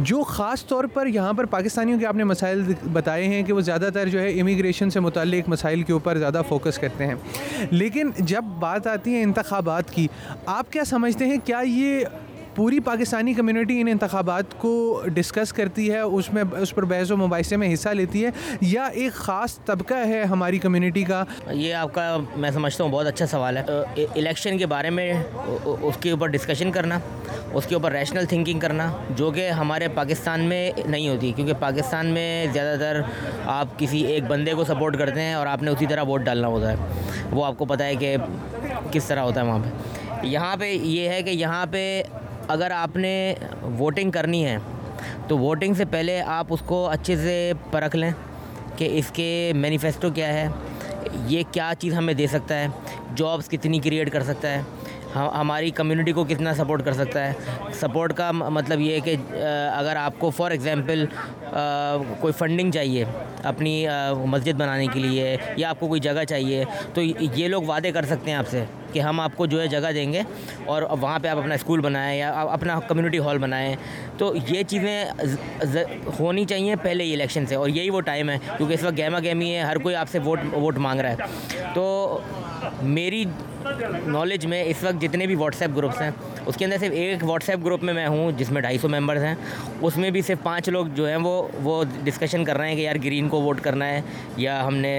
جو 0.02 0.22
خاص 0.26 0.64
طور 0.66 0.84
پر 0.94 1.06
یہاں 1.06 1.32
پر 1.36 1.44
پاکستانیوں 1.50 1.98
کے 1.98 2.06
آپ 2.06 2.14
نے 2.16 2.24
مسائل 2.24 2.62
بتائے 2.92 3.24
ہیں 3.28 3.42
کہ 3.46 3.52
وہ 3.52 3.60
زیادہ 3.60 3.88
تر 3.94 4.08
جو 4.08 4.20
ہے 4.20 4.28
امیگریشن 4.40 4.90
سے 4.90 5.00
متعلق 5.00 5.48
مسائل 5.48 5.82
کے 5.82 5.92
اوپر 5.92 6.18
زیادہ 6.18 6.40
فوکس 6.48 6.78
کرتے 6.78 7.06
ہیں 7.06 7.14
لیکن 7.70 8.10
جب 8.18 8.44
بات 8.60 8.86
آتی 8.86 9.14
ہے 9.14 9.22
انتخابات 9.22 9.90
کی 9.94 10.06
آپ 10.46 10.72
کیا 10.72 10.84
سمجھتے 10.88 11.24
ہیں 11.26 11.36
کیا 11.44 11.60
یہ 11.66 12.04
پوری 12.54 12.78
پاکستانی 12.84 13.32
کمیونٹی 13.34 13.80
ان 13.80 13.88
انتخابات 13.88 14.54
کو 14.60 14.68
ڈسکس 15.14 15.52
کرتی 15.52 15.90
ہے 15.92 15.98
اس 16.00 16.32
میں 16.32 16.42
اس 16.60 16.74
پر 16.74 16.84
بحث 16.92 17.10
و 17.10 17.16
مباحثے 17.16 17.56
میں 17.56 17.72
حصہ 17.72 17.88
لیتی 18.00 18.24
ہے 18.24 18.30
یا 18.60 18.84
ایک 19.02 19.12
خاص 19.14 19.58
طبقہ 19.66 19.94
ہے 20.06 20.22
ہماری 20.30 20.58
کمیونٹی 20.58 21.02
کا 21.04 21.22
یہ 21.52 21.74
آپ 21.74 21.94
کا 21.94 22.16
میں 22.40 22.50
سمجھتا 22.54 22.84
ہوں 22.84 22.90
بہت 22.90 23.06
اچھا 23.06 23.26
سوال 23.30 23.56
ہے 23.56 23.62
الیکشن 24.14 24.58
کے 24.58 24.66
بارے 24.74 24.90
میں 24.98 25.12
اس 25.64 25.96
کے 26.00 26.10
اوپر 26.10 26.28
ڈسکشن 26.36 26.70
کرنا 26.72 26.98
اس 27.52 27.66
کے 27.68 27.74
اوپر 27.74 27.92
ریشنل 27.92 28.24
تھنکنگ 28.28 28.58
کرنا 28.60 28.90
جو 29.16 29.30
کہ 29.34 29.48
ہمارے 29.60 29.88
پاکستان 29.94 30.44
میں 30.48 30.70
نہیں 30.86 31.08
ہوتی 31.08 31.32
کیونکہ 31.36 31.54
پاکستان 31.60 32.06
میں 32.14 32.28
زیادہ 32.52 32.76
تر 32.80 33.00
آپ 33.56 33.78
کسی 33.78 34.02
ایک 34.12 34.24
بندے 34.28 34.54
کو 34.56 34.64
سپورٹ 34.68 34.98
کرتے 34.98 35.20
ہیں 35.20 35.34
اور 35.34 35.46
آپ 35.46 35.62
نے 35.62 35.70
اسی 35.70 35.86
طرح 35.90 36.04
ووٹ 36.08 36.20
ڈالنا 36.24 36.48
ہوتا 36.54 36.72
ہے 36.72 37.24
وہ 37.32 37.44
آپ 37.44 37.58
کو 37.58 37.64
پتہ 37.74 37.82
ہے 37.90 37.94
کہ 38.00 38.16
کس 38.92 39.04
طرح 39.08 39.20
ہوتا 39.22 39.40
ہے 39.40 39.46
وہاں 39.46 39.58
پہ 39.62 40.26
یہاں 40.26 40.56
پہ 40.56 40.70
یہ 40.72 41.08
ہے 41.08 41.22
کہ 41.22 41.30
یہاں 41.30 41.64
پہ 41.70 41.82
اگر 42.52 42.70
آپ 42.76 42.96
نے 42.96 43.14
ووٹنگ 43.78 44.10
کرنی 44.10 44.44
ہے 44.44 44.56
تو 45.28 45.38
ووٹنگ 45.38 45.74
سے 45.74 45.84
پہلے 45.90 46.20
آپ 46.24 46.46
اس 46.52 46.62
کو 46.66 46.86
اچھے 46.88 47.16
سے 47.16 47.52
پرکھ 47.70 47.96
لیں 47.96 48.10
کہ 48.76 48.88
اس 48.98 49.10
کے 49.14 49.52
مینیفیسٹو 49.56 50.10
کیا 50.14 50.32
ہے 50.32 50.46
یہ 51.28 51.42
کیا 51.52 51.70
چیز 51.78 51.94
ہمیں 51.98 52.14
دے 52.14 52.26
سکتا 52.32 52.58
ہے 52.60 52.66
جابس 53.16 53.48
کتنی 53.50 53.78
کریٹ 53.84 54.10
کر 54.12 54.22
سکتا 54.24 54.52
ہے 54.54 54.60
ہماری 55.14 55.70
کمیونٹی 55.74 56.12
کو 56.12 56.24
کتنا 56.28 56.54
سپورٹ 56.54 56.84
کر 56.84 56.92
سکتا 56.92 57.26
ہے 57.26 57.32
سپورٹ 57.80 58.12
کا 58.16 58.30
مطلب 58.32 58.80
یہ 58.80 58.94
ہے 58.94 59.00
کہ 59.04 59.14
اگر 59.74 59.96
آپ 59.96 60.18
کو 60.18 60.30
فار 60.36 60.50
ایگزامپل 60.50 61.04
کوئی 62.20 62.32
فنڈنگ 62.38 62.70
چاہیے 62.72 63.04
اپنی 63.52 63.74
مسجد 64.28 64.58
بنانے 64.60 64.86
کے 64.92 65.00
لیے 65.00 65.36
یا 65.56 65.68
آپ 65.70 65.80
کو 65.80 65.88
کوئی 65.88 66.00
جگہ 66.00 66.24
چاہیے 66.28 66.64
تو 66.94 67.02
یہ 67.02 67.46
لوگ 67.48 67.62
وعدے 67.68 67.92
کر 67.92 68.04
سکتے 68.08 68.30
ہیں 68.30 68.38
آپ 68.38 68.48
سے 68.50 68.64
کہ 68.92 69.00
ہم 69.00 69.20
آپ 69.20 69.32
کو 69.36 69.46
جو 69.52 69.60
ہے 69.60 69.66
جگہ 69.68 69.90
دیں 69.94 70.12
گے 70.12 70.20
اور 70.72 70.82
وہاں 71.00 71.18
پہ 71.22 71.28
آپ 71.28 71.38
اپنا 71.38 71.54
اسکول 71.54 71.80
بنائیں 71.80 72.18
یا 72.18 72.30
اپنا 72.40 72.78
کمیونٹی 72.88 73.18
ہال 73.24 73.38
بنائیں 73.38 73.74
تو 74.18 74.32
یہ 74.48 74.62
چیزیں 74.68 75.04
ہونی 76.20 76.44
چاہیے 76.48 76.76
پہلے 76.82 77.04
ہی 77.04 77.12
الیکشن 77.14 77.46
سے 77.48 77.54
اور 77.54 77.68
یہی 77.68 77.90
وہ 77.90 78.00
ٹائم 78.10 78.30
ہے 78.30 78.36
کیونکہ 78.56 78.74
اس 78.74 78.82
وقت 78.84 78.96
گیما 78.96 79.18
گیمی 79.22 79.50
ہے 79.54 79.60
ہر 79.60 79.78
کوئی 79.82 79.94
آپ 79.96 80.08
سے 80.12 80.18
ووٹ 80.24 80.38
ووٹ 80.52 80.78
مانگ 80.86 81.00
رہا 81.00 81.10
ہے 81.26 81.64
تو 81.74 81.88
میری 82.82 83.24
نالج 84.06 84.44
میں 84.46 84.62
اس 84.68 84.82
وقت 84.84 85.00
جتنے 85.02 85.26
بھی 85.26 85.34
واٹس 85.34 85.62
ایپ 85.62 85.76
گروپس 85.76 86.00
ہیں 86.00 86.10
اس 86.46 86.56
کے 86.58 86.64
اندر 86.64 86.76
صرف 86.80 86.92
ایک 86.94 87.22
واٹس 87.28 87.48
ایپ 87.50 87.64
گروپ 87.64 87.82
میں 87.84 87.92
میں 87.94 88.06
ہوں 88.06 88.30
جس 88.38 88.50
میں 88.52 88.60
ڈھائی 88.62 88.78
سو 88.78 88.88
ممبرس 88.88 89.22
ہیں 89.22 89.34
اس 89.86 89.96
میں 89.96 90.10
بھی 90.10 90.22
صرف 90.26 90.42
پانچ 90.42 90.68
لوگ 90.68 90.86
جو 90.94 91.06
ہیں 91.08 91.16
وہ 91.22 91.30
وہ 91.62 91.82
ڈسکشن 92.04 92.44
کر 92.44 92.56
رہے 92.58 92.68
ہیں 92.68 92.76
کہ 92.76 92.80
یار 92.80 92.96
گرین 93.04 93.28
کو 93.28 93.40
ووٹ 93.42 93.60
کرنا 93.60 93.88
ہے 93.88 94.00
یا 94.36 94.60
ہم 94.66 94.76
نے 94.84 94.92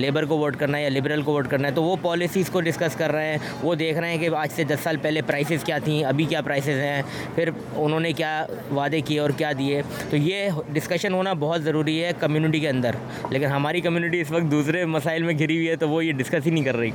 لیبر 0.00 0.24
کو 0.28 0.38
ووٹ 0.38 0.56
کرنا 0.58 0.78
ہے 0.78 0.82
یا 0.82 0.88
لیبرل 0.88 1.22
کو 1.22 1.32
ووٹ 1.32 1.48
کرنا 1.50 1.68
ہے 1.68 1.72
تو 1.74 1.82
وہ 1.82 1.96
پالیسیز 2.02 2.50
کو 2.52 2.60
ڈسکس 2.68 2.96
کر 2.98 3.12
رہے 3.12 3.30
ہیں 3.30 3.38
وہ 3.62 3.74
دیکھ 3.82 3.98
رہے 3.98 4.10
ہیں 4.10 4.18
کہ 4.18 4.28
آج 4.42 4.52
سے 4.56 4.64
دس 4.68 4.82
سال 4.84 4.96
پہلے 5.02 5.22
پرائسیز 5.26 5.64
کیا 5.64 5.78
تھیں 5.84 6.02
ابھی 6.04 6.24
کیا 6.24 6.40
پرائسیز 6.44 6.78
ہیں 6.82 7.00
پھر 7.34 7.50
انہوں 7.76 8.00
نے 8.00 8.12
کیا 8.22 8.44
وعدے 8.76 9.00
کیے 9.08 9.18
اور 9.20 9.30
کیا 9.38 9.52
دیے 9.58 9.82
تو 10.10 10.16
یہ 10.16 10.60
ڈسکشن 10.72 11.14
ہونا 11.14 11.32
بہت 11.40 11.64
ضروری 11.64 12.02
ہے 12.04 12.12
کمیونٹی 12.20 12.58
کے 12.60 12.68
اندر 12.68 12.96
لیکن 13.30 13.46
ہماری 13.56 13.80
کمیونٹی 13.80 14.20
اس 14.20 14.30
وقت 14.30 14.50
دوسرے 14.50 14.84
مسائل 14.98 15.22
میں 15.22 15.38
گھری 15.38 15.56
ہوئی 15.56 15.68
ہے 15.68 15.76
تو 15.76 15.88
وہ 15.88 16.04
یہ 16.04 16.12
ڈسکس 16.12 16.46
ہی 16.46 16.50
نہیں 16.50 16.64
کر 16.68 16.76
رہی 16.78 16.90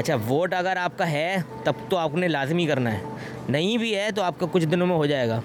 اچھا 0.00 0.14
ووٹ 0.28 0.54
اگر 0.54 0.76
آپ 0.82 0.96
کا 0.98 1.10
ہے 1.10 1.36
تب 1.64 1.82
تو 1.88 1.96
آپ 1.98 2.14
نے 2.22 2.28
لازمی 2.28 2.66
کرنا 2.66 2.92
ہے 2.92 3.00
نہیں 3.56 3.76
بھی 3.84 3.94
ہے 3.96 4.08
تو 4.14 4.22
آپ 4.22 4.38
کا 4.40 4.46
کچھ 4.52 4.64
دنوں 4.74 4.86
میں 4.86 4.96
ہو 4.96 5.06
جائے 5.12 5.28
گا 5.28 5.40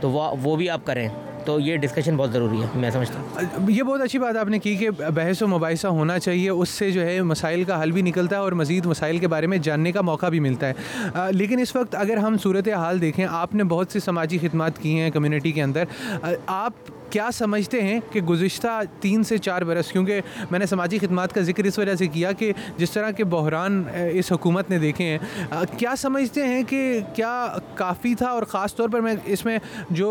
تو 0.00 0.10
وہ 0.44 0.56
بھی 0.56 0.68
آپ 0.74 0.84
کریں 0.86 1.08
تو 1.44 1.58
یہ 1.60 1.76
ڈسکشن 1.82 2.16
بہت 2.16 2.32
ضروری 2.32 2.60
ہے 2.60 2.66
میں 2.80 2.90
سمجھتا 2.90 3.20
ہوں 3.20 3.70
یہ 3.70 3.82
بہت 3.82 4.00
اچھی 4.02 4.18
بات 4.18 4.36
آپ 4.36 4.48
نے 4.54 4.58
کی 4.64 4.74
کہ 4.76 4.90
بحث 5.14 5.42
و 5.42 5.46
مباحثہ 5.48 5.86
ہونا 5.98 6.18
چاہیے 6.18 6.48
اس 6.50 6.68
سے 6.78 6.90
جو 6.96 7.04
ہے 7.06 7.20
مسائل 7.32 7.64
کا 7.70 7.80
حل 7.82 7.90
بھی 7.92 8.02
نکلتا 8.08 8.36
ہے 8.36 8.40
اور 8.46 8.52
مزید 8.62 8.86
مسائل 8.86 9.18
کے 9.18 9.28
بارے 9.34 9.46
میں 9.52 9.58
جاننے 9.68 9.92
کا 9.96 10.00
موقع 10.10 10.28
بھی 10.34 10.40
ملتا 10.48 10.68
ہے 10.68 11.26
لیکن 11.38 11.60
اس 11.60 11.74
وقت 11.76 11.94
اگر 12.04 12.16
ہم 12.26 12.36
صورت 12.42 12.68
حال 12.76 13.00
دیکھیں 13.00 13.24
آپ 13.42 13.54
نے 13.60 13.64
بہت 13.74 13.92
سی 13.92 14.00
سماجی 14.10 14.38
خدمات 14.42 14.82
کی 14.82 14.98
ہیں 15.00 15.10
کمیونٹی 15.10 15.52
کے 15.60 15.62
اندر 15.62 16.36
آپ 16.60 16.86
کیا 17.10 17.28
سمجھتے 17.34 17.80
ہیں 17.82 17.98
کہ 18.12 18.20
گزشتہ 18.28 18.68
تین 19.00 19.22
سے 19.24 19.36
چار 19.46 19.62
برس 19.68 19.90
کیونکہ 19.92 20.20
میں 20.50 20.58
نے 20.58 20.66
سماجی 20.66 20.98
خدمات 20.98 21.32
کا 21.34 21.40
ذکر 21.50 21.64
اس 21.64 21.78
وجہ 21.78 21.94
سے 21.98 22.06
کیا 22.16 22.32
کہ 22.38 22.52
جس 22.76 22.90
طرح 22.90 23.10
کے 23.16 23.24
بحران 23.34 23.82
اس 24.12 24.30
حکومت 24.32 24.70
نے 24.70 24.78
دیکھے 24.78 25.04
ہیں 25.08 25.66
کیا 25.78 25.94
سمجھتے 25.98 26.46
ہیں 26.46 26.62
کہ 26.68 26.80
کیا 27.16 27.32
کافی 27.74 28.14
تھا 28.18 28.28
اور 28.30 28.42
خاص 28.48 28.74
طور 28.76 28.88
پر 28.92 29.00
میں 29.00 29.14
اس 29.32 29.44
میں 29.44 29.58
جو 30.00 30.10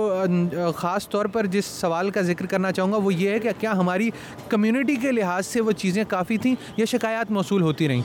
خاص 0.75 1.07
طور 1.09 1.25
پر 1.33 1.45
جس 1.57 1.65
سوال 1.81 2.09
کا 2.17 2.21
ذکر 2.31 2.45
کرنا 2.53 2.71
چاہوں 2.71 2.91
گا 2.91 2.97
وہ 3.03 3.13
یہ 3.13 3.29
ہے 3.29 3.39
کہ 3.39 3.49
کیا 3.59 3.71
ہماری 3.77 4.09
کمیونٹی 4.49 4.95
کے 5.01 5.11
لحاظ 5.11 5.45
سے 5.47 5.61
وہ 5.61 5.71
چیزیں 5.83 6.03
کافی 6.07 6.37
تھیں 6.45 6.55
یا 6.77 6.85
شکایات 6.93 7.31
موصول 7.37 7.61
ہوتی 7.61 7.87
رہیں 7.87 8.01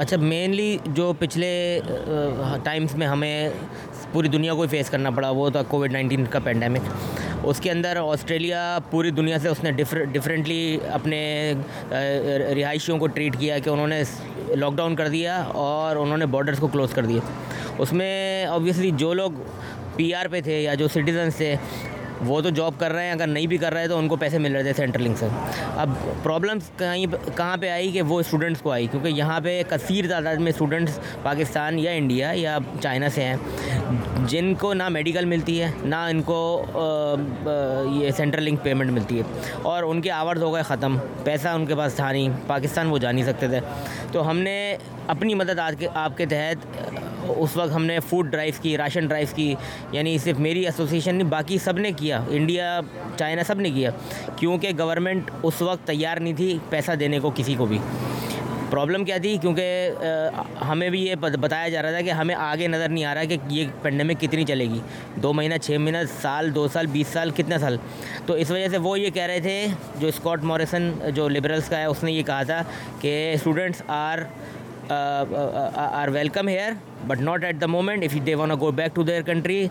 اچھا 0.00 0.16
مینلی 0.16 0.76
جو 0.94 1.12
پچھلے 1.18 1.48
ٹائمز 2.64 2.94
میں 2.98 3.06
ہمیں 3.06 3.48
پوری 4.12 4.28
دنیا 4.28 4.54
کو 4.54 4.66
فیس 4.70 4.90
کرنا 4.90 5.10
پڑا 5.16 5.30
وہ 5.30 5.48
تھا 5.50 5.62
کووڈ 5.68 5.92
نائنٹین 5.92 6.24
کا 6.30 6.38
پینڈیمک 6.44 6.88
اس 7.44 7.58
کے 7.60 7.70
اندر 7.70 7.96
آسٹریلیا 8.04 8.78
پوری 8.90 9.10
دنیا 9.10 9.38
سے 9.42 9.48
اس 9.48 9.62
نے 9.64 9.70
ڈفرینٹلی 10.14 10.78
اپنے 10.92 11.20
رہائشیوں 11.90 12.98
کو 12.98 13.06
ٹریٹ 13.14 13.38
کیا 13.38 13.58
کہ 13.64 13.70
انہوں 13.70 13.86
نے 13.88 14.02
لاک 14.56 14.74
ڈاؤن 14.76 14.96
کر 14.96 15.08
دیا 15.08 15.42
اور 15.62 15.96
انہوں 15.96 16.18
نے 16.18 16.26
بارڈرز 16.34 16.58
کو 16.60 16.66
کلوز 16.72 16.92
کر 16.94 17.06
دیا 17.06 17.20
اس 17.82 17.92
میں 17.92 18.44
آبویسلی 18.46 18.90
جو 18.96 19.12
لوگ 19.14 19.32
پی 19.96 20.12
آر 20.14 20.26
پہ 20.30 20.40
تھے 20.44 20.60
یا 20.60 20.74
جو 20.74 20.88
سٹیزنس 20.94 21.36
تھے 21.36 21.54
وہ 22.26 22.40
تو 22.40 22.48
جاب 22.56 22.74
کر 22.78 22.92
رہے 22.92 23.04
ہیں 23.04 23.12
اگر 23.12 23.26
نہیں 23.26 23.46
بھی 23.46 23.56
کر 23.58 23.72
رہے 23.74 23.88
تو 23.88 23.98
ان 23.98 24.08
کو 24.08 24.16
پیسے 24.16 24.38
مل 24.38 24.52
رہے 24.54 24.62
تھے 24.62 24.72
سینٹرلنگ 24.76 25.14
سے 25.18 25.28
اب 25.82 25.90
پرابلمس 26.22 26.70
کہیں 26.78 27.04
کہاں 27.36 27.56
پہ 27.60 27.68
آئی 27.70 27.90
کہ 27.92 28.02
وہ 28.10 28.18
اسٹوڈنٹس 28.20 28.60
کو 28.62 28.70
آئی 28.72 28.86
کیونکہ 28.90 29.08
یہاں 29.18 29.40
پہ 29.44 29.60
کثیر 29.70 30.08
تعداد 30.10 30.36
میں 30.40 30.52
اسٹوڈنٹس 30.52 30.98
پاکستان 31.22 31.78
یا 31.78 31.90
انڈیا 31.90 32.30
یا 32.34 32.58
چائنا 32.82 33.08
سے 33.14 33.24
ہیں 33.24 33.36
جن 34.30 34.54
کو 34.60 34.72
نہ 34.74 34.88
میڈیکل 34.98 35.24
ملتی 35.34 35.60
ہے 35.62 35.70
نہ 35.84 35.94
ان 36.10 36.22
کو 36.26 36.38
یہ 38.00 38.20
لنک 38.40 38.62
پیمنٹ 38.62 38.90
ملتی 38.90 39.18
ہے 39.18 39.56
اور 39.72 39.82
ان 39.82 40.00
کے 40.02 40.10
آورز 40.10 40.42
ہو 40.42 40.52
گئے 40.54 40.62
ختم 40.66 40.96
پیسہ 41.24 41.48
ان 41.48 41.66
کے 41.66 41.74
پاس 41.76 41.94
تھا 41.94 42.10
نہیں 42.12 42.28
پاکستان 42.46 42.88
وہ 42.90 42.98
جا 42.98 43.10
نہیں 43.12 43.24
سکتے 43.24 43.48
تھے 43.48 43.60
تو 44.12 44.28
ہم 44.30 44.38
نے 44.38 44.56
اپنی 45.16 45.34
مدد 45.34 45.58
آج 45.66 45.74
کے 45.78 45.88
آپ 45.94 46.16
کے 46.16 46.26
تحت 46.30 46.90
اس 47.38 47.56
وقت 47.56 47.72
ہم 47.74 47.84
نے 47.84 47.98
فوڈ 48.08 48.30
ڈرائیو 48.30 48.60
کی 48.62 48.76
راشن 48.78 49.06
ڈرائیو 49.08 49.26
کی 49.34 49.54
یعنی 49.92 50.16
صرف 50.24 50.38
میری 50.40 50.64
ایسوسیشن 50.66 51.18
باقی 51.28 51.58
سب 51.64 51.78
نے 51.78 51.92
کیا 51.96 52.22
انڈیا 52.30 52.78
چائنا 53.18 53.42
سب 53.46 53.60
نے 53.60 53.70
کیا 53.70 53.90
کیونکہ 54.36 54.72
گورنمنٹ 54.78 55.30
اس 55.42 55.62
وقت 55.62 55.86
تیار 55.86 56.16
نہیں 56.20 56.34
تھی 56.36 56.58
پیسہ 56.70 56.92
دینے 57.00 57.18
کو 57.20 57.30
کسی 57.34 57.54
کو 57.58 57.66
بھی 57.66 57.78
پرابلم 58.70 59.04
کیا 59.04 59.16
تھی 59.22 59.36
کیونکہ 59.40 59.90
ہمیں 60.68 60.88
بھی 60.90 61.00
یہ 61.06 61.14
بتایا 61.40 61.68
جا 61.68 61.80
رہا 61.82 61.90
تھا 61.92 62.00
کہ 62.02 62.10
ہمیں 62.10 62.34
آگے 62.34 62.66
نظر 62.74 62.88
نہیں 62.88 63.04
آ 63.04 63.14
رہا 63.14 63.24
کہ 63.28 63.36
یہ 63.48 63.66
پینڈیمک 63.82 64.20
کتنی 64.20 64.44
چلے 64.48 64.64
گی 64.68 64.78
دو 65.22 65.32
مہینہ 65.32 65.54
چھ 65.62 65.76
مہینہ 65.80 65.98
سال 66.20 66.54
دو 66.54 66.66
سال 66.72 66.86
بیس 66.92 67.08
سال 67.12 67.30
کتنے 67.36 67.58
سال 67.60 67.76
تو 68.26 68.34
اس 68.44 68.50
وجہ 68.50 68.68
سے 68.70 68.76
وہ 68.86 68.98
یہ 69.00 69.10
کہہ 69.14 69.26
رہے 69.28 69.40
تھے 69.40 69.66
جو 70.00 70.08
اسکاٹ 70.08 70.44
موریسن 70.52 70.90
جو 71.14 71.28
لبرلس 71.28 71.68
کا 71.70 71.78
ہے 71.78 71.84
اس 71.84 72.02
نے 72.04 72.12
یہ 72.12 72.22
کہا 72.26 72.42
تھا 72.52 72.62
کہ 73.00 73.12
students 73.34 73.82
are 73.86 74.18
are 74.90 76.08
welcome 76.14 76.48
here 76.48 76.72
but 77.06 77.20
not 77.20 77.44
at 77.44 77.60
the 77.60 77.66
moment 77.66 78.04
if 78.04 78.14
they 78.26 78.34
wanna 78.34 78.54
go 78.60 78.70
back 78.76 78.94
to 78.94 79.02
their 79.02 79.22
country 79.26 79.66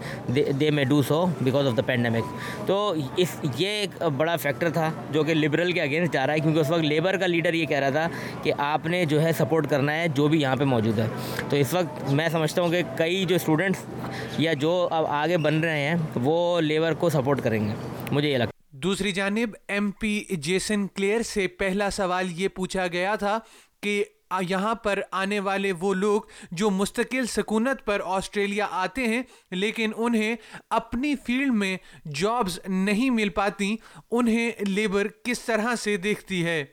they 0.59 0.69
may 0.71 0.83
do 0.89 1.01
so 1.07 1.25
because 1.43 1.67
of 1.67 1.75
the 1.77 1.81
pandemic 1.85 2.65
تو 2.67 2.75
اس 3.17 3.35
یہ 3.57 3.67
ایک 3.69 4.01
بڑا 4.17 4.35
فیکٹر 4.41 4.69
تھا 4.73 4.89
جو 5.13 5.23
کہ 5.23 5.33
لبرل 5.33 5.71
کے 5.71 5.81
اگینسٹ 5.81 6.13
جا 6.13 6.25
رہا 6.27 6.33
ہے 6.33 6.39
کیونکہ 6.39 6.59
اس 6.59 6.69
وقت 6.69 6.83
لیبر 6.83 7.17
کا 7.19 7.27
لیڈر 7.27 7.53
یہ 7.53 7.65
کہہ 7.65 7.79
رہا 7.79 7.89
تھا 7.89 8.07
کہ 8.43 8.53
آپ 8.67 8.85
نے 8.85 9.03
جو 9.11 9.21
ہے 9.23 9.31
سپورٹ 9.37 9.69
کرنا 9.69 9.95
ہے 9.97 10.07
جو 10.15 10.27
بھی 10.27 10.41
یہاں 10.41 10.55
پہ 10.59 10.63
موجود 10.75 10.99
ہے 10.99 11.07
تو 11.49 11.55
اس 11.55 11.73
وقت 11.73 12.11
میں 12.13 12.29
سمجھتا 12.31 12.61
ہوں 12.61 12.69
کہ 12.71 12.81
کئی 12.97 13.23
جو 13.29 13.35
اسٹوڈنٹس 13.35 14.39
یا 14.43 14.53
جو 14.61 14.87
اب 14.91 15.05
آگے 15.21 15.37
بن 15.47 15.59
رہے 15.63 15.81
ہیں 15.81 15.95
وہ 16.23 16.39
لیبر 16.61 16.93
کو 16.99 17.09
سپورٹ 17.09 17.41
کریں 17.43 17.63
گے 17.67 17.73
مجھے 18.11 18.29
یہ 18.29 18.37
لگتا 18.37 18.49
دوسری 18.83 19.11
جانب 19.11 19.55
ایم 19.67 19.89
پی 19.99 20.19
جیسن 20.43 20.87
کلیئر 20.95 21.21
سے 21.33 21.47
پہلا 21.57 21.89
سوال 21.95 22.27
یہ 22.39 22.47
پوچھا 22.55 22.85
گیا 22.91 23.15
تھا 23.19 23.37
کہ 23.83 24.03
یہاں 24.49 24.73
پر 24.83 24.99
آنے 25.21 25.39
والے 25.47 25.71
وہ 25.79 25.93
لوگ 25.93 26.21
جو 26.61 26.69
مستقل 26.71 27.25
سکونت 27.29 27.83
پر 27.85 28.01
آسٹریلیا 28.17 28.67
آتے 28.81 29.07
ہیں 29.13 29.21
لیکن 29.51 29.91
انہیں 29.95 30.35
اپنی 30.79 31.15
فیلڈ 31.25 31.51
میں 31.61 31.75
جابز 32.21 32.59
نہیں 32.67 33.09
مل 33.09 33.29
پاتی 33.35 33.75
انہیں 34.11 34.51
لیبر 34.67 35.07
کس 35.23 35.41
طرح 35.45 35.75
سے 35.83 35.97
دیکھتی 36.09 36.43
ہے 36.45 36.63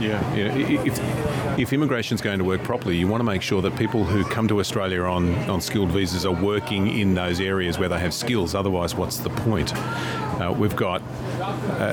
Yeah, 0.00 0.34
yeah. 0.34 0.56
If, 0.90 1.58
if 1.62 1.72
immigration 1.72 2.14
is 2.16 2.20
going 2.22 2.38
to 2.38 2.44
work 2.44 2.62
properly, 2.62 2.96
you 2.96 3.08
want 3.08 3.20
to 3.20 3.24
make 3.28 3.42
sure 3.48 3.60
that 3.62 3.76
people 3.76 4.04
who 4.04 4.22
come 4.34 4.48
to 4.52 4.58
Australia 4.60 5.02
on, 5.12 5.28
on 5.56 5.60
skilled 5.60 5.90
visas 5.90 6.24
are 6.24 6.34
working 6.48 6.86
in 7.00 7.14
those 7.14 7.40
areas 7.40 7.78
where 7.78 7.88
they 7.88 7.98
have 7.98 8.14
skills. 8.14 8.54
Otherwise, 8.60 8.94
what's 8.96 9.18
the 9.18 9.30
point? 9.40 9.72
Uh, 10.42 10.50
we've 10.50 10.74
got 10.74 11.00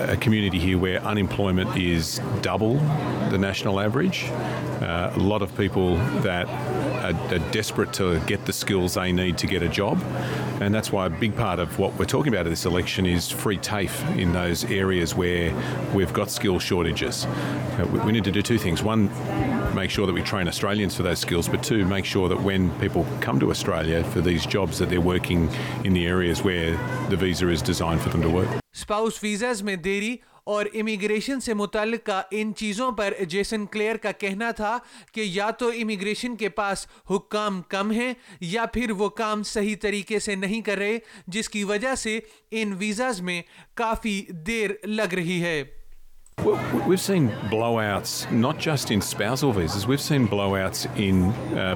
a 0.10 0.18
community 0.20 0.58
here 0.58 0.78
where 0.78 1.00
unemployment 1.02 1.78
is 1.78 2.20
double 2.42 2.76
the 3.30 3.38
national 3.38 3.80
average. 3.80 4.26
Uh, 4.82 5.14
a 5.16 5.20
lot 5.20 5.44
of 5.44 5.56
people 5.56 5.98
that 6.22 6.48
are 7.04 7.52
desperate 7.52 7.94
to 7.94 8.20
get 8.22 8.46
the 8.48 8.54
skills 8.54 8.96
they 8.96 9.12
need 9.12 9.38
to 9.38 9.46
get 9.46 9.62
a 9.62 9.70
job. 9.70 10.02
And 10.62 10.74
that's 10.74 10.92
why 10.92 11.06
a 11.06 11.10
big 11.10 11.36
part 11.36 11.60
of 11.60 11.78
what 11.78 11.94
we're 12.00 12.06
talking 12.06 12.34
about 12.34 12.48
at 12.48 12.50
this 12.50 12.66
election 12.66 13.06
is 13.06 13.30
free 13.30 13.58
TAFE 13.58 14.18
in 14.18 14.34
those 14.34 14.66
areas 14.66 15.14
where 15.14 15.54
we've 15.94 16.12
got 16.12 16.32
skill 16.32 16.60
shortages. 16.60 17.26
Uh, 17.26 18.02
we 18.04 18.12
need 18.12 18.24
to 18.24 18.32
do 18.32 18.42
two 18.42 18.58
things. 18.58 18.82
One, 18.82 19.48
make 19.74 19.80
make 19.84 19.90
sure 19.90 20.06
sure 20.06 20.06
that 20.06 20.12
that 20.14 20.26
that 20.26 20.26
we 20.26 20.32
train 20.32 20.48
Australians 20.52 20.96
for 20.96 21.04
for 21.04 21.04
for 21.06 21.12
those 21.12 21.22
skills, 21.26 21.50
but 21.54 21.64
two, 21.70 22.40
when 22.48 22.70
people 22.80 23.06
come 23.26 23.40
to 23.40 23.46
to 23.46 23.52
Australia 23.54 24.02
these 24.28 24.46
jobs 24.54 24.80
they're 24.92 25.00
working 25.06 25.44
in 25.84 25.94
the 25.94 26.00
the 26.00 26.08
areas 26.14 26.42
where 26.48 26.76
visa 27.24 27.50
is 27.56 27.62
designed 27.70 28.04
them 28.04 28.34
work. 28.38 30.22
Immigration 30.80 31.40
سے 31.40 31.52
ان 32.32 32.54
چیزوں 32.58 32.92
پر 32.98 33.14
Jason 33.30 33.66
clear 33.72 33.96
کا 34.04 34.12
کہنا 34.20 34.50
تھا 34.58 34.78
کہ 35.14 35.22
یا 35.26 35.50
تو 35.60 35.68
immigration 35.82 36.36
کے 36.36 36.50
پاس 36.60 36.86
حکام 37.10 37.62
کم 37.70 37.92
ہیں 38.02 38.14
یا 38.42 38.66
پھر 38.74 38.92
وہ 39.00 39.10
کام 39.24 39.44
صحیح 39.56 39.76
طریقے 39.82 40.20
سے 40.30 40.36
نہیں 40.36 40.62
کر 40.68 40.78
رہے 40.78 40.98
جس 41.36 41.50
کی 41.50 41.64
وجہ 41.74 41.96
سے 42.06 42.20
ان 42.62 42.74
ویزاز 42.80 43.22
میں 43.30 43.42
کافی 43.84 44.22
دیر 44.48 44.70
لگ 44.98 45.14
رہی 45.22 45.42
ہے 45.44 45.62
what 46.88 47.00
sign 47.00 47.26
believes 47.52 48.26
not 48.32 48.60
just 48.66 48.92
answers 48.92 49.86
with 49.90 50.02
sign 50.02 50.26
believes 50.30 50.86
in 50.98 51.30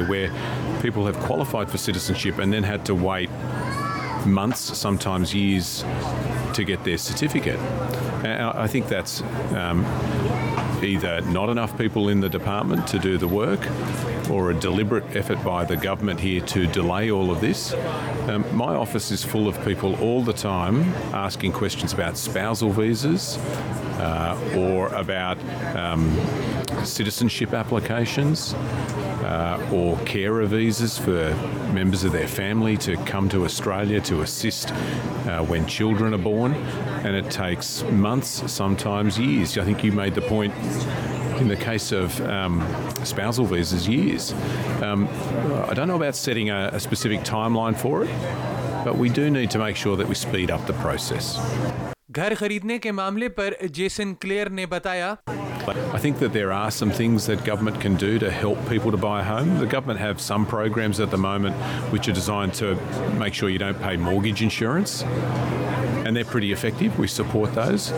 way 0.08 0.26
people 0.82 1.06
heap 1.54 1.76
and 2.40 2.52
then 2.52 2.64
head 2.64 2.90
white 3.02 3.30
man's 4.26 4.70
some 4.82 4.96
times it 5.02 5.84
I 6.58 6.96
think 8.68 8.90
that's 8.90 9.22
either 10.84 11.20
not 11.22 11.48
enough 11.48 11.76
people 11.76 12.08
in 12.08 12.20
the 12.20 12.28
department 12.28 12.86
to 12.88 12.98
do 12.98 13.18
the 13.18 13.28
work, 13.28 13.60
or 14.30 14.50
a 14.50 14.54
deliberate 14.54 15.04
effort 15.14 15.42
by 15.44 15.64
the 15.64 15.76
government 15.76 16.20
here 16.20 16.40
to 16.40 16.66
delay 16.66 17.10
all 17.10 17.30
of 17.30 17.40
this. 17.40 17.72
Um, 18.28 18.44
my 18.56 18.74
office 18.74 19.10
is 19.10 19.22
full 19.22 19.46
of 19.46 19.62
people 19.64 19.96
all 20.00 20.22
the 20.22 20.32
time 20.32 20.82
asking 21.12 21.52
questions 21.52 21.92
about 21.92 22.16
spousal 22.16 22.70
visas 22.70 23.38
uh, 23.98 24.52
or 24.56 24.88
about 24.88 25.38
um, 25.76 26.14
citizenship 26.84 27.52
applications. 27.52 28.54
گھر 29.26 30.50
خریدنے 52.38 52.76
کے 52.78 52.90
معاملے 52.92 53.28
پر 53.28 53.52
Jason 53.74 54.14
clear 54.20 54.48
نے 54.50 54.66
بتایا 54.66 55.14
But 55.66 55.76
I 55.92 55.98
think 55.98 56.20
that 56.20 56.32
there 56.32 56.52
are 56.52 56.70
some 56.70 56.90
things 56.92 57.26
that 57.26 57.42
government 57.44 57.80
can 57.80 57.96
do 57.96 58.20
to 58.20 58.30
help 58.30 58.56
people 58.68 58.92
to 58.92 58.96
buy 58.96 59.20
a 59.20 59.24
home. 59.24 59.58
The 59.58 59.66
government 59.66 59.98
have 59.98 60.20
some 60.20 60.46
programs 60.46 61.00
at 61.00 61.10
the 61.10 61.18
moment 61.18 61.56
which 61.92 62.06
are 62.08 62.12
designed 62.12 62.54
to 62.54 62.76
make 63.18 63.34
sure 63.34 63.48
you 63.48 63.58
don't 63.58 63.80
pay 63.82 63.96
mortgage 63.96 64.42
insurance. 64.42 65.02
And 66.06 66.14
they're 66.14 66.24
pretty 66.24 66.52
effective. 66.52 66.96
We 67.00 67.08
support 67.08 67.56
those. 67.56 67.90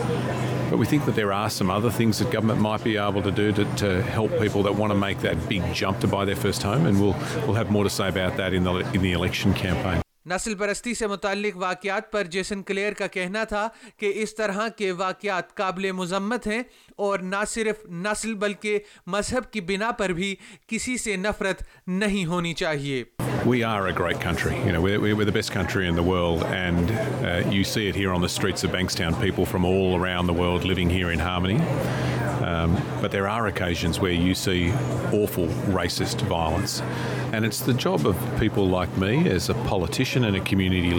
But 0.71 0.77
we 0.77 0.87
think 0.87 1.05
that 1.05 1.15
there 1.15 1.31
are 1.31 1.49
some 1.51 1.69
other 1.69 1.91
things 1.91 2.17
that 2.17 2.31
government 2.31 2.59
might 2.59 2.83
be 2.83 2.97
able 2.97 3.21
to 3.21 3.31
do 3.31 3.51
to, 3.51 3.65
to 3.75 4.01
help 4.01 4.31
people 4.39 4.63
that 4.63 4.73
want 4.75 4.91
to 4.91 4.97
make 4.97 5.19
that 5.21 5.47
big 5.47 5.61
jump 5.71 5.99
to 5.99 6.07
buy 6.07 6.25
their 6.25 6.35
first 6.35 6.63
home. 6.63 6.87
And 6.87 6.99
we'll, 6.99 7.15
we'll 7.45 7.53
have 7.53 7.69
more 7.69 7.83
to 7.83 7.89
say 7.89 8.07
about 8.07 8.37
that 8.37 8.51
in 8.51 8.63
the, 8.63 8.77
in 8.93 9.03
the 9.03 9.11
election 9.11 9.53
campaign. 9.53 10.01
نسل 10.29 10.53
پرستی 10.55 10.93
سے 10.93 11.07
متعلق 11.07 11.55
واقعات 11.61 12.11
پر 12.11 12.23
Jason 12.33 12.61
clear 12.63 12.93
کا 12.97 13.07
کہنا 13.13 13.43
تھا 13.51 13.67
کہ 13.99 14.11
اس 14.23 14.35
طرح 14.35 14.67
کے 14.77 14.91
واقعات 14.99 15.55
قابل 15.57 15.91
مذمت 15.99 16.47
ہیں 16.47 16.61
اور 17.07 17.19
نہ 17.31 17.35
صرف 17.53 17.85
نسل 18.07 18.33
بلکہ 18.43 18.77
مذہب 19.15 19.51
کی 19.53 19.61
بنا 19.71 19.91
پر 20.01 20.11
بھی 20.19 20.35
کسی 20.67 20.97
سے 21.05 21.15
نفرت 21.25 21.63
نہیں 21.87 22.25
ہونی 22.33 22.53
چاہیے 22.53 23.03
وے 34.01 34.13
you 34.15 34.33
see 34.33 34.69
oh 35.11 35.25
for 35.33 35.45
rice 35.75 36.15
bounce 36.27 36.81
and 37.31 37.45
it's 37.45 37.65
the 37.67 37.71
job 37.83 38.07
of 38.09 38.39
people 38.39 38.69
like 38.73 38.99
me 39.01 39.17
as 39.31 39.49
a 39.49 39.55
politician 39.69 40.25
and 40.25 40.35
a 40.35 40.41
community 40.49 40.89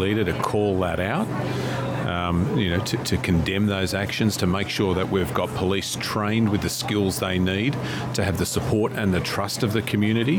call 0.43 0.83
we 0.83 0.95
are 0.99 1.89
in 2.29 3.39
them 3.45 3.67
these 3.69 3.95
actions 3.95 4.37
to 4.39 4.47
make 4.47 4.65
sure 4.69 4.93
they 4.95 5.01
have 5.01 5.23
got 5.37 5.51
بھلائی 5.59 5.79
strong 5.85 6.49
with 6.53 6.65
skills 6.65 7.21
they 7.23 7.37
need 7.45 7.75
to have 8.17 8.33
the 8.39 8.45
support 8.45 8.99
and 8.99 9.15
the 9.15 9.19
trust 9.35 9.65
of 9.65 9.75
the 9.75 9.81
community 9.93 10.39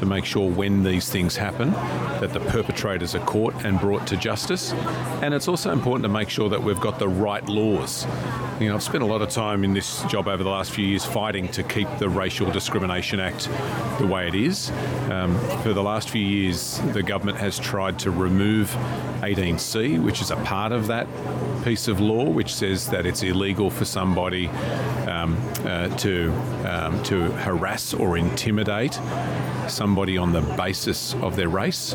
to 0.00 0.06
make 0.06 0.22
sure 0.30 0.40
when 0.56 0.82
these 0.82 1.10
things 1.10 1.38
happen 1.40 1.70
justice 4.22 4.72
and 5.20 6.28
sure 6.30 6.48
the 6.48 7.06
right 7.22 7.50
laws 7.50 8.06
so 12.34 12.50
discriminations 12.52 13.48
the 15.64 15.82
last 15.82 16.10
phase 16.10 16.78
the 16.94 17.00
govern 17.12 17.30
has 17.42 17.60
through 17.70 18.00
to 18.04 18.10
remove 18.24 18.50
I 19.22 19.34
think 19.34 19.60
C 19.60 19.96
which 20.04 20.22
is 20.22 20.32
a 20.32 20.38
part 20.48 20.70
of 20.78 20.88
that 20.88 21.20
law 21.98 22.22
which 22.34 22.48
says 22.50 22.88
that 22.92 23.06
it's 23.06 23.24
of 23.64 23.82
somebody 24.14 24.46
to 26.02 27.20
harass 27.66 27.92
or 27.94 28.16
intimidate 28.66 28.94
somebody 29.94 30.16
on 30.18 30.32
the 30.34 30.40
basis 30.56 31.14
of 31.22 31.36
the 31.36 31.42
race 31.54 31.94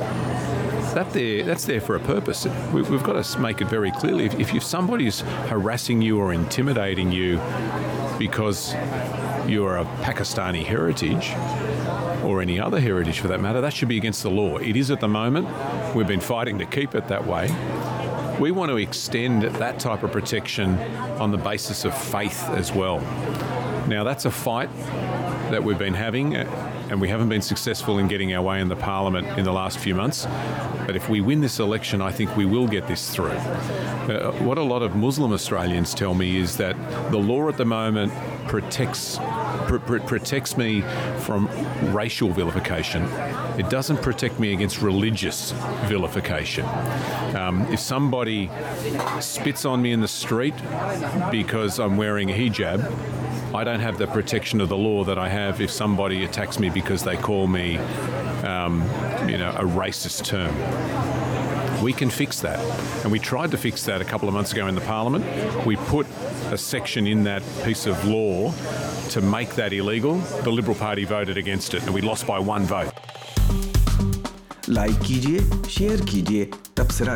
my 3.39 3.53
cut 3.53 3.73
very 3.73 3.91
clearing 4.01 5.01
you 6.03 6.21
or 6.21 6.33
intimidating 6.75 7.11
because 8.17 8.73
you 9.47 9.67
are 9.67 9.83
Pakistani 10.05 10.63
heritage 10.69 11.33
or 12.23 12.41
hatred 12.79 13.03
that 13.05 13.73
should 13.77 13.87
be 13.87 13.97
against 13.99 14.29
law 14.35 14.53
it 14.55 14.77
is 14.77 14.91
we 15.95 16.03
faring 16.27 16.57
why 17.27 17.49
We 18.39 18.51
want 18.51 18.69
to 18.69 18.77
extend 18.77 19.43
that 19.43 19.79
type 19.79 20.03
of 20.03 20.11
protection 20.11 20.77
on 21.19 21.31
the 21.31 21.39
basis 21.39 21.85
of 21.85 21.97
faith 21.97 22.47
as 22.49 22.71
well. 22.71 22.99
Now, 23.87 24.03
that's 24.03 24.25
a 24.25 24.31
fight 24.31 24.69
that 25.49 25.63
we've 25.63 25.79
been 25.79 25.95
having, 25.95 26.35
uh, 26.35 26.85
and 26.91 27.01
we 27.01 27.09
haven't 27.09 27.29
been 27.29 27.41
successful 27.41 27.97
in 27.97 28.07
getting 28.07 28.35
our 28.35 28.41
way 28.43 28.61
in 28.61 28.67
the 28.67 28.75
parliament 28.75 29.27
in 29.39 29.43
the 29.43 29.51
last 29.51 29.79
few 29.79 29.95
months. 29.95 30.25
But 30.85 30.95
if 30.95 31.09
we 31.09 31.19
win 31.19 31.41
this 31.41 31.59
election, 31.59 31.99
I 31.99 32.11
think 32.11 32.37
we 32.37 32.45
will 32.45 32.67
get 32.67 32.87
this 32.87 33.09
through. 33.09 33.29
Uh, 33.29 34.31
what 34.43 34.59
a 34.59 34.63
lot 34.63 34.83
of 34.83 34.95
Muslim 34.95 35.33
Australians 35.33 35.95
tell 35.95 36.13
me 36.13 36.37
is 36.37 36.57
that 36.57 36.75
the 37.09 37.17
law 37.17 37.49
at 37.49 37.57
the 37.57 37.65
moment 37.65 38.13
protects 38.47 39.19
protects 39.67 40.57
me 40.57 40.79
from 41.25 41.45
racial 41.95 42.27
vilification 42.55 43.05
it 43.13 43.71
doesn't 43.71 43.95
protect 44.03 44.39
me 44.39 44.53
against 44.55 44.83
religious 44.83 45.51
vilification 46.03 47.75
somebody 48.11 48.45
spits 49.17 49.65
on 49.65 49.79
میٹرٹ 49.81 50.61
because 51.31 52.49
جیب 52.57 52.81
I 53.55 53.65
do 53.65 53.91
the 53.99 54.05
protection 54.13 54.61
I 55.19 55.37
he 55.37 56.25
racism 59.77 60.51
we 61.81 61.91
can 61.97 62.09
fix 62.09 62.41
then 62.43 63.11
we 63.11 63.19
Thar 63.23 63.55
fix 63.61 63.87
دفلس 63.99 64.53
we 65.65 65.75
پ 65.89 66.03
section 66.55 67.23
like 74.69 74.91
کیجیے 75.03 75.39
share 75.69 75.99
کیجیے 76.07 76.45
تبصرہ 76.75 77.15